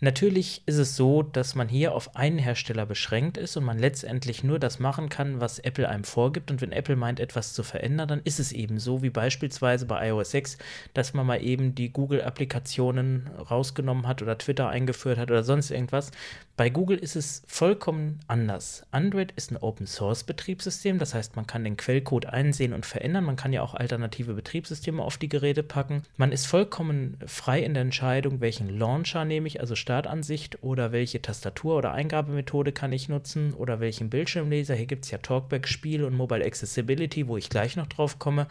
[0.00, 4.44] Natürlich ist es so, dass man hier auf einen Hersteller beschränkt ist und man letztendlich
[4.44, 6.50] nur das machen kann, was Apple einem vorgibt.
[6.50, 10.08] Und wenn Apple meint, etwas zu verändern, dann ist es eben so, wie beispielsweise bei
[10.08, 10.58] iOS 6,
[10.92, 16.10] dass man mal eben die Google-Applikationen rausgenommen hat oder Twitter eingeführt hat oder sonst irgendwas.
[16.58, 18.86] Bei Google ist es vollkommen anders.
[18.90, 23.24] Android ist ein Open-Source-Betriebssystem, das heißt, man kann den Quellcode einsehen und verändern.
[23.24, 26.02] Man kann ja auch alternative Betriebssysteme auf die Geräte packen.
[26.16, 31.22] Man ist vollkommen frei in der Entscheidung, welchen Launcher nehme ich, also Startansicht oder welche
[31.22, 34.74] Tastatur- oder Eingabemethode kann ich nutzen oder welchen Bildschirmleser.
[34.74, 38.48] Hier gibt es ja Talkback-Spiel und Mobile Accessibility, wo ich gleich noch drauf komme.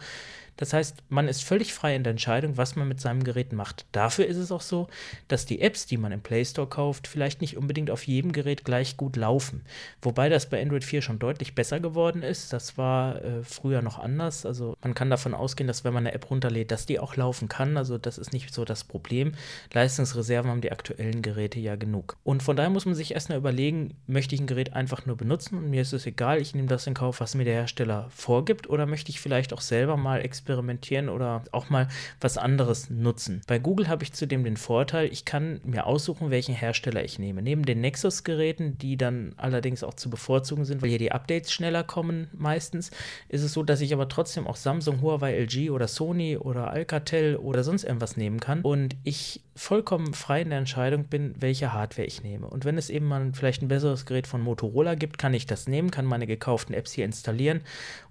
[0.56, 3.86] Das heißt, man ist völlig frei in der Entscheidung, was man mit seinem Gerät macht.
[3.92, 4.88] Dafür ist es auch so,
[5.28, 8.64] dass die Apps, die man im Play Store kauft, vielleicht nicht unbedingt auf jedem Gerät
[8.64, 9.64] gleich gut laufen.
[10.02, 12.52] Wobei das bei Android 4 schon deutlich besser geworden ist.
[12.52, 14.46] Das war äh, früher noch anders.
[14.46, 17.48] Also man kann davon ausgehen, dass wenn man eine App runterlädt, dass die auch laufen
[17.48, 17.76] kann.
[17.76, 19.32] Also das ist nicht so das Problem.
[19.72, 22.16] Leistungsreserven haben die aktuellen Geräte ja genug.
[22.24, 25.58] Und von daher muss man sich erstmal überlegen, möchte ich ein Gerät einfach nur benutzen
[25.58, 28.68] und mir ist es egal, ich nehme das in Kauf, was mir der Hersteller vorgibt,
[28.68, 31.88] oder möchte ich vielleicht auch selber mal experimentieren experimentieren oder auch mal
[32.20, 33.40] was anderes nutzen.
[33.46, 37.42] Bei Google habe ich zudem den Vorteil, ich kann mir aussuchen, welchen Hersteller ich nehme.
[37.42, 41.82] Neben den Nexus-Geräten, die dann allerdings auch zu bevorzugen sind, weil hier die Updates schneller
[41.82, 42.90] kommen meistens,
[43.28, 47.36] ist es so, dass ich aber trotzdem auch Samsung, Huawei, LG oder Sony oder Alcatel
[47.36, 52.06] oder sonst irgendwas nehmen kann und ich vollkommen frei in der Entscheidung bin, welche Hardware
[52.06, 52.46] ich nehme.
[52.46, 55.66] Und wenn es eben mal vielleicht ein besseres Gerät von Motorola gibt, kann ich das
[55.66, 57.62] nehmen, kann meine gekauften Apps hier installieren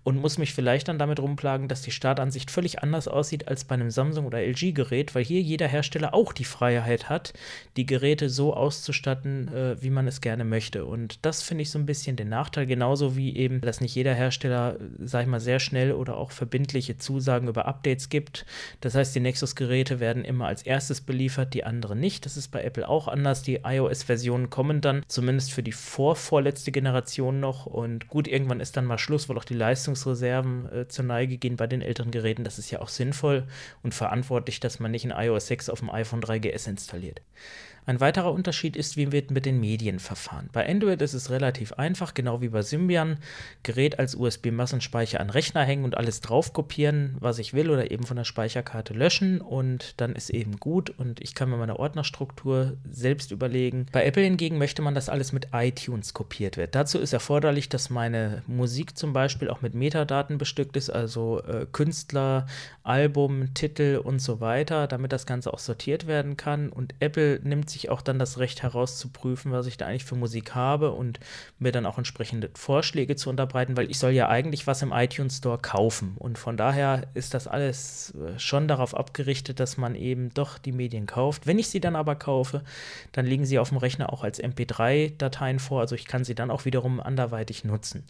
[0.06, 3.74] und muss mich vielleicht dann damit rumplagen, dass die Startansicht völlig anders aussieht als bei
[3.74, 7.34] einem Samsung oder LG-Gerät, weil hier jeder Hersteller auch die Freiheit hat,
[7.76, 10.86] die Geräte so auszustatten, äh, wie man es gerne möchte.
[10.86, 14.14] Und das finde ich so ein bisschen den Nachteil, genauso wie eben, dass nicht jeder
[14.14, 18.46] Hersteller, sag ich mal, sehr schnell oder auch verbindliche Zusagen über Updates gibt.
[18.82, 22.28] Das heißt, die Nexus-Geräte werden immer als erstes beliefert, die anderen nicht.
[22.28, 23.42] Das ist bei Apple auch anders.
[23.42, 27.66] Die iOS-Versionen kommen dann zumindest für die vorvorletzte Generation noch.
[27.66, 31.38] Und gut, irgendwann ist dann mal Schluss, weil auch die Leistung Leistungsreserven äh, zur Neige
[31.38, 32.44] gehen bei den älteren Geräten.
[32.44, 33.48] Das ist ja auch sinnvoll
[33.82, 37.22] und verantwortlich, dass man nicht ein iOS 6 auf dem iPhone 3GS installiert.
[37.86, 40.50] Ein weiterer Unterschied ist, wie wird mit den Medien verfahren.
[40.52, 43.18] Bei Android ist es relativ einfach, genau wie bei Symbian.
[43.64, 48.04] Gerät als USB-Massenspeicher an Rechner hängen und alles drauf kopieren, was ich will, oder eben
[48.04, 52.78] von der Speicherkarte löschen und dann ist eben gut und ich kann mir meine Ordnerstruktur
[52.90, 53.86] selbst überlegen.
[53.92, 56.74] Bei Apple hingegen möchte man, dass alles mit iTunes kopiert wird.
[56.74, 61.68] Dazu ist erforderlich, dass meine Musik zum Beispiel auch mit Metadaten bestückt ist, also äh,
[61.72, 62.48] Künstler,
[62.84, 66.70] Album, Titel und so weiter, damit das Ganze auch sortiert werden kann.
[66.70, 70.56] Und Apple nimmt sich auch dann das Recht herauszuprüfen, was ich da eigentlich für Musik
[70.56, 71.20] habe und
[71.60, 75.38] mir dann auch entsprechende Vorschläge zu unterbreiten, weil ich soll ja eigentlich was im iTunes
[75.38, 76.16] Store kaufen.
[76.18, 80.72] Und von daher ist das alles äh, schon darauf abgerichtet, dass man eben doch die
[80.72, 81.46] Medien kauft.
[81.46, 82.64] Wenn ich sie dann aber kaufe,
[83.12, 85.82] dann liegen sie auf dem Rechner auch als MP3-Dateien vor.
[85.82, 88.04] Also ich kann sie dann auch wiederum anderweitig nutzen.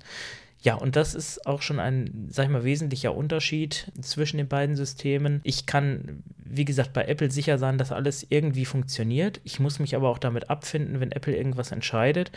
[0.62, 4.76] Ja, und das ist auch schon ein, sag ich mal, wesentlicher Unterschied zwischen den beiden
[4.76, 5.42] Systemen.
[5.44, 9.42] Ich kann, wie gesagt, bei Apple sicher sein, dass alles irgendwie funktioniert.
[9.44, 12.32] Ich muss mich aber auch damit abfinden, wenn Apple irgendwas entscheidet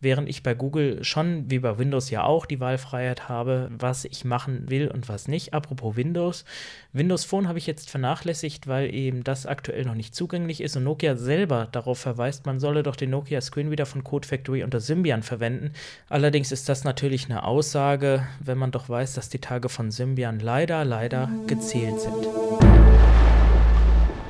[0.00, 4.24] während ich bei Google schon, wie bei Windows ja auch, die Wahlfreiheit habe, was ich
[4.24, 5.54] machen will und was nicht.
[5.54, 6.44] Apropos Windows.
[6.92, 10.84] Windows Phone habe ich jetzt vernachlässigt, weil eben das aktuell noch nicht zugänglich ist und
[10.84, 14.80] Nokia selber darauf verweist, man solle doch den Nokia Screen wieder von Code Factory unter
[14.80, 15.72] Symbian verwenden.
[16.08, 20.40] Allerdings ist das natürlich eine Aussage, wenn man doch weiß, dass die Tage von Symbian
[20.40, 22.26] leider, leider gezählt sind.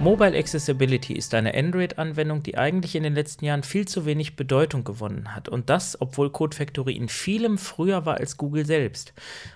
[0.00, 4.82] Mobile Accessibility ist eine Android-Anwendung, die eigentlich in den letzten Jahren viel zu wenig Bedeutung
[4.82, 5.50] gewonnen hat.
[5.50, 9.12] Und das, obwohl Code Factory in vielem früher war als Google selbst.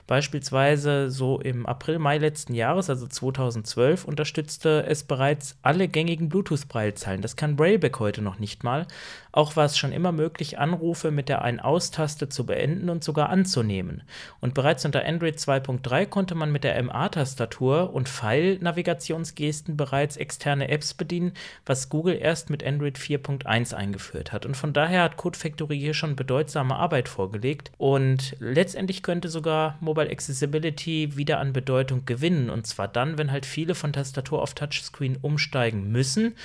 [0.07, 7.23] Beispielsweise so im April, Mai letzten Jahres, also 2012, unterstützte es bereits alle gängigen Bluetooth-Braillezeilen.
[7.23, 8.87] Das kann Brailleback heute noch nicht mal.
[9.35, 14.05] Auch war es schon immer möglich, Anrufe mit der Ein-Aus-Taste zu beenden und sogar anzunehmen.
[14.41, 20.95] Und bereits unter Android 2.3 konnte man mit der MA-Tastatur und Pfeil-Navigationsgesten bereits externe Apps
[20.95, 21.33] bedienen,
[21.67, 24.47] was Google erst mit Android 4.1 eingeführt hat.
[24.47, 27.73] Und von daher hat Code Factory hier schon bedeutsame Arbeit vorgelegt.
[27.77, 32.51] Und letztendlich könnte sogar Mobile Accessibility wieder an Bedeutung gewinnen.
[32.51, 36.37] Und zwar dann, wenn halt viele von Tastatur auf Touchscreen umsteigen müssen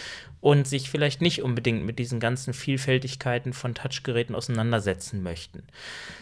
[0.41, 5.63] und sich vielleicht nicht unbedingt mit diesen ganzen Vielfältigkeiten von Touchgeräten auseinandersetzen möchten.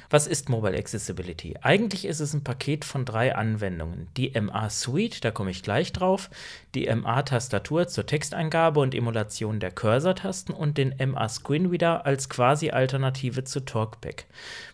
[0.09, 1.55] Was ist Mobile Accessibility?
[1.61, 4.07] Eigentlich ist es ein Paket von drei Anwendungen.
[4.15, 6.29] Die MA Suite, da komme ich gleich drauf,
[6.75, 12.69] die MA Tastatur zur Texteingabe und Emulation der Cursor-Tasten und den MA Screenreader als quasi
[12.69, 14.27] Alternative zu Talkback.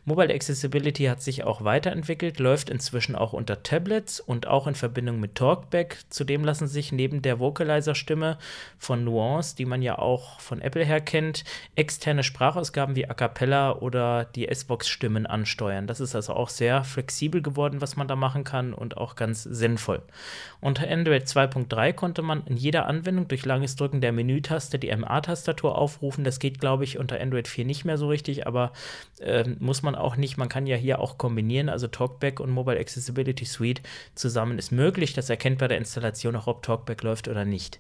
[0.06, 5.20] Mobile Accessibility hat sich auch weiterentwickelt, läuft inzwischen auch unter Tablets und auch in Verbindung
[5.20, 5.98] mit Talkback.
[6.10, 8.38] Zudem lassen sich neben der Vocalizer-Stimme
[8.78, 11.44] von Nuance, die man ja auch von Apple her kennt,
[11.76, 15.88] externe Sprachausgaben wie A Cappella oder die S-Box-Stimmen ansteuern.
[15.88, 19.44] Das ist also auch sehr flexibel geworden, was man da machen kann und auch ganz
[19.44, 20.02] sinnvoll.
[20.62, 25.76] Unter Android 2.3 konnte man in jeder Anwendung durch langes Drücken der Menütaste die MA-Tastatur
[25.76, 26.24] aufrufen.
[26.24, 28.72] Das geht, glaube ich, unter Android 4 nicht mehr so richtig, aber
[29.20, 30.38] äh, muss man auch nicht.
[30.38, 33.82] Man kann ja hier auch kombinieren, also Talkback und Mobile Accessibility Suite
[34.14, 35.14] zusammen ist möglich.
[35.14, 37.80] Das erkennt bei der Installation auch, ob Talkback läuft oder nicht.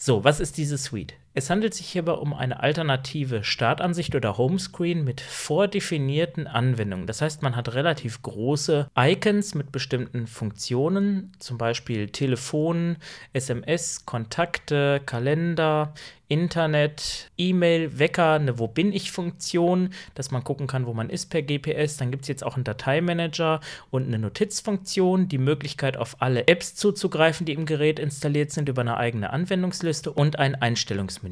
[0.00, 1.14] So, was ist diese Suite?
[1.38, 7.06] Es handelt sich hierbei um eine alternative Startansicht oder Homescreen mit vordefinierten Anwendungen.
[7.06, 12.96] Das heißt, man hat relativ große Icons mit bestimmten Funktionen, zum Beispiel Telefon,
[13.34, 15.94] SMS, Kontakte, Kalender,
[16.28, 21.30] Internet, E-Mail, Wecker, eine Wo bin ich Funktion, dass man gucken kann, wo man ist
[21.30, 21.96] per GPS.
[21.96, 23.60] Dann gibt es jetzt auch einen Dateimanager
[23.90, 28.82] und eine Notizfunktion, die Möglichkeit auf alle Apps zuzugreifen, die im Gerät installiert sind über
[28.82, 31.27] eine eigene Anwendungsliste und ein Einstellungsmenü.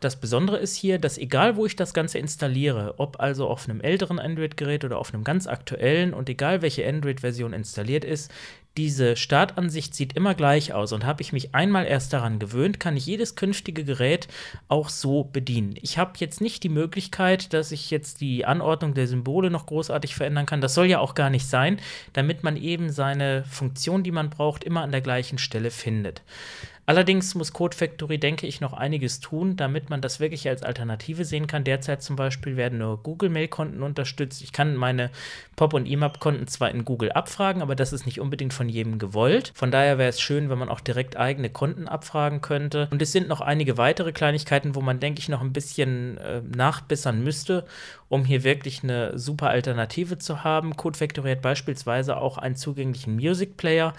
[0.00, 3.80] Das Besondere ist hier, dass egal wo ich das Ganze installiere, ob also auf einem
[3.80, 8.30] älteren Android-Gerät oder auf einem ganz aktuellen und egal welche Android-Version installiert ist,
[8.78, 12.96] diese Startansicht sieht immer gleich aus und habe ich mich einmal erst daran gewöhnt, kann
[12.96, 14.28] ich jedes künftige Gerät
[14.68, 15.74] auch so bedienen.
[15.82, 20.14] Ich habe jetzt nicht die Möglichkeit, dass ich jetzt die Anordnung der Symbole noch großartig
[20.14, 20.62] verändern kann.
[20.62, 21.80] Das soll ja auch gar nicht sein,
[22.14, 26.22] damit man eben seine Funktion, die man braucht, immer an der gleichen Stelle findet.
[26.84, 31.24] Allerdings muss Code Factory, denke ich, noch einiges tun, damit man das wirklich als Alternative
[31.24, 31.62] sehen kann.
[31.62, 34.42] Derzeit zum Beispiel werden nur Google-Mail-Konten unterstützt.
[34.42, 35.10] Ich kann meine
[35.54, 39.52] Pop- und EMAP-Konten zwar in Google abfragen, aber das ist nicht unbedingt von jedem gewollt.
[39.54, 42.88] Von daher wäre es schön, wenn man auch direkt eigene Konten abfragen könnte.
[42.90, 46.42] Und es sind noch einige weitere Kleinigkeiten, wo man, denke ich, noch ein bisschen äh,
[46.42, 47.64] nachbessern müsste,
[48.08, 50.76] um hier wirklich eine super Alternative zu haben.
[50.76, 53.94] Code Factory hat beispielsweise auch einen zugänglichen Music Player,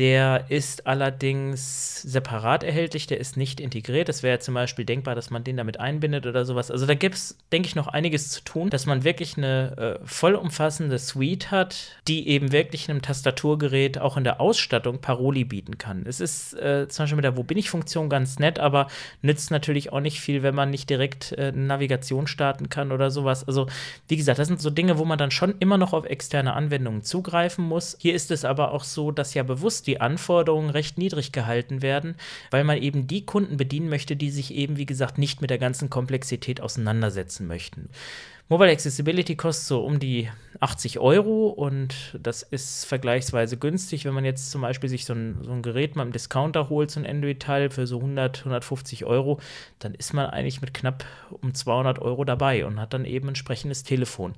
[0.00, 4.08] der ist allerdings separat erhältlich, der ist nicht integriert.
[4.08, 6.70] Es wäre zum Beispiel denkbar, dass man den damit einbindet oder sowas.
[6.70, 10.06] Also da gibt es, denke ich, noch einiges zu tun, dass man wirklich eine äh,
[10.06, 16.06] vollumfassende Suite hat, die eben wirklich einem Tastaturgerät auch in der Ausstattung Paroli bieten kann.
[16.06, 18.86] Es ist äh, zum Beispiel mit der Wo bin ich-Funktion ganz nett, aber
[19.20, 23.46] nützt natürlich auch nicht viel, wenn man nicht direkt äh, Navigation starten kann oder sowas.
[23.46, 23.66] Also
[24.08, 27.02] wie gesagt, das sind so Dinge, wo man dann schon immer noch auf externe Anwendungen
[27.02, 27.98] zugreifen muss.
[28.00, 32.14] Hier ist es aber auch so, dass ja bewusst die Anforderungen recht niedrig gehalten werden,
[32.50, 35.58] weil man eben die Kunden bedienen möchte, die sich eben, wie gesagt, nicht mit der
[35.58, 37.88] ganzen Komplexität auseinandersetzen möchten.
[38.50, 40.28] Mobile Accessibility kostet so um die
[40.58, 44.04] 80 Euro und das ist vergleichsweise günstig.
[44.04, 46.90] Wenn man jetzt zum Beispiel sich so ein, so ein Gerät mal im Discounter holt,
[46.90, 49.38] so ein Android-Teil für so 100, 150 Euro,
[49.78, 53.84] dann ist man eigentlich mit knapp um 200 Euro dabei und hat dann eben entsprechendes
[53.84, 54.34] Telefon.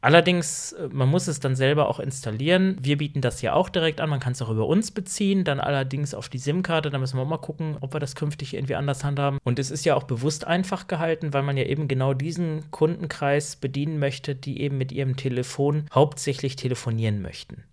[0.00, 2.76] Allerdings, äh, man muss es dann selber auch installieren.
[2.80, 4.10] Wir bieten das ja auch direkt an.
[4.10, 6.90] Man kann es auch über uns beziehen, dann allerdings auf die SIM-Karte.
[6.90, 9.38] Da müssen wir auch mal gucken, ob wir das künftig irgendwie anders handhaben.
[9.44, 13.56] Und es ist ja auch bewusst einfach gehalten, weil man ja eben genau diesen Kundenkreis
[13.56, 17.64] bedienen möchte, die eben mit ihrem Telefon hauptsächlich telefonieren möchten.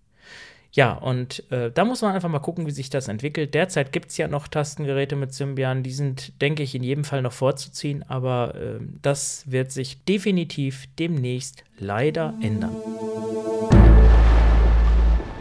[0.76, 3.54] Ja, und äh, da muss man einfach mal gucken, wie sich das entwickelt.
[3.54, 7.22] Derzeit gibt es ja noch Tastengeräte mit Symbian, die sind, denke ich, in jedem Fall
[7.22, 12.76] noch vorzuziehen, aber äh, das wird sich definitiv demnächst leider ändern.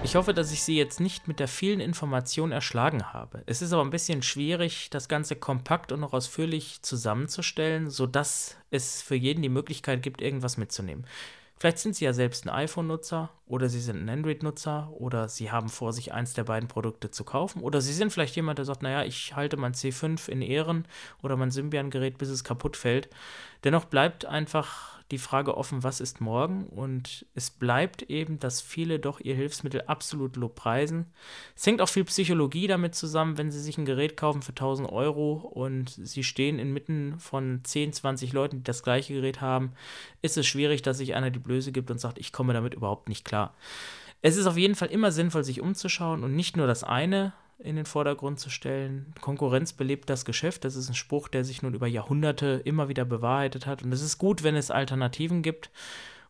[0.05, 3.43] Ich hoffe, dass ich Sie jetzt nicht mit der vielen Information erschlagen habe.
[3.47, 9.03] Es ist aber ein bisschen schwierig, das Ganze kompakt und noch ausführlich zusammenzustellen, sodass es
[9.03, 11.07] für jeden die Möglichkeit gibt, irgendwas mitzunehmen.
[11.57, 15.69] Vielleicht sind Sie ja selbst ein iPhone-Nutzer oder Sie sind ein Android-Nutzer oder Sie haben
[15.69, 18.83] vor, sich eins der beiden Produkte zu kaufen oder Sie sind vielleicht jemand, der sagt,
[18.83, 20.87] naja, ich halte mein C5 in Ehren
[21.23, 23.09] oder mein Symbian-Gerät, bis es kaputt fällt.
[23.63, 26.67] Dennoch bleibt einfach die Frage offen, was ist morgen?
[26.67, 31.13] Und es bleibt eben, dass viele doch ihr Hilfsmittel absolut low preisen.
[31.55, 34.91] Es hängt auch viel Psychologie damit zusammen, wenn sie sich ein Gerät kaufen für 1000
[34.91, 39.73] Euro und sie stehen inmitten von 10, 20 Leuten, die das gleiche Gerät haben,
[40.23, 43.09] ist es schwierig, dass sich einer die Blöße gibt und sagt, ich komme damit überhaupt
[43.09, 43.55] nicht klar.
[44.23, 47.77] Es ist auf jeden Fall immer sinnvoll, sich umzuschauen und nicht nur das eine in
[47.77, 49.13] den Vordergrund zu stellen.
[49.21, 50.65] Konkurrenz belebt das Geschäft.
[50.65, 53.83] Das ist ein Spruch, der sich nun über Jahrhunderte immer wieder bewahrheitet hat.
[53.83, 55.71] Und es ist gut, wenn es Alternativen gibt.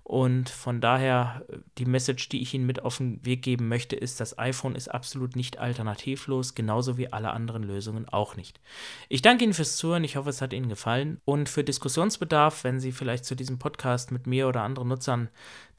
[0.04, 1.46] Und von daher,
[1.78, 4.88] die Message, die ich Ihnen mit auf den Weg geben möchte, ist, das iPhone ist
[4.88, 8.60] absolut nicht alternativlos, genauso wie alle anderen Lösungen auch nicht.
[9.08, 11.22] Ich danke Ihnen fürs Zuhören, ich hoffe, es hat Ihnen gefallen.
[11.24, 15.30] Und für Diskussionsbedarf, wenn Sie vielleicht zu diesem Podcast mit mir oder anderen Nutzern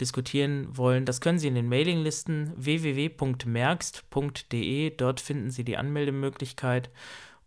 [0.01, 6.89] diskutieren wollen, das können Sie in den Mailinglisten www.merkst.de, dort finden Sie die Anmeldemöglichkeit.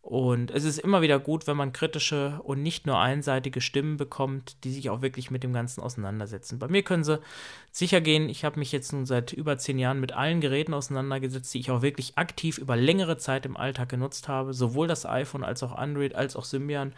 [0.00, 4.56] Und es ist immer wieder gut, wenn man kritische und nicht nur einseitige Stimmen bekommt,
[4.64, 6.58] die sich auch wirklich mit dem Ganzen auseinandersetzen.
[6.58, 7.20] Bei mir können sie
[7.72, 11.52] sicher gehen, ich habe mich jetzt nun seit über zehn Jahren mit allen Geräten auseinandergesetzt,
[11.52, 14.54] die ich auch wirklich aktiv über längere Zeit im Alltag genutzt habe.
[14.54, 16.94] Sowohl das iPhone als auch Android, als auch Symbian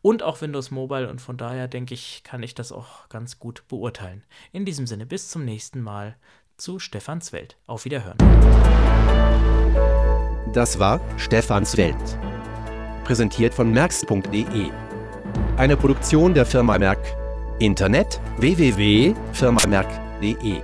[0.00, 1.10] und auch Windows Mobile.
[1.10, 4.22] Und von daher denke ich, kann ich das auch ganz gut beurteilen.
[4.52, 6.16] In diesem Sinne, bis zum nächsten Mal
[6.56, 7.56] zu Stefans Welt.
[7.66, 8.16] Auf Wiederhören.
[10.52, 11.96] Das war Stefans Welt
[13.04, 14.70] präsentiert von merx.de.
[15.56, 16.98] Eine Produktion der Firma Merck.
[17.60, 20.62] Internet www.firmamerk.de.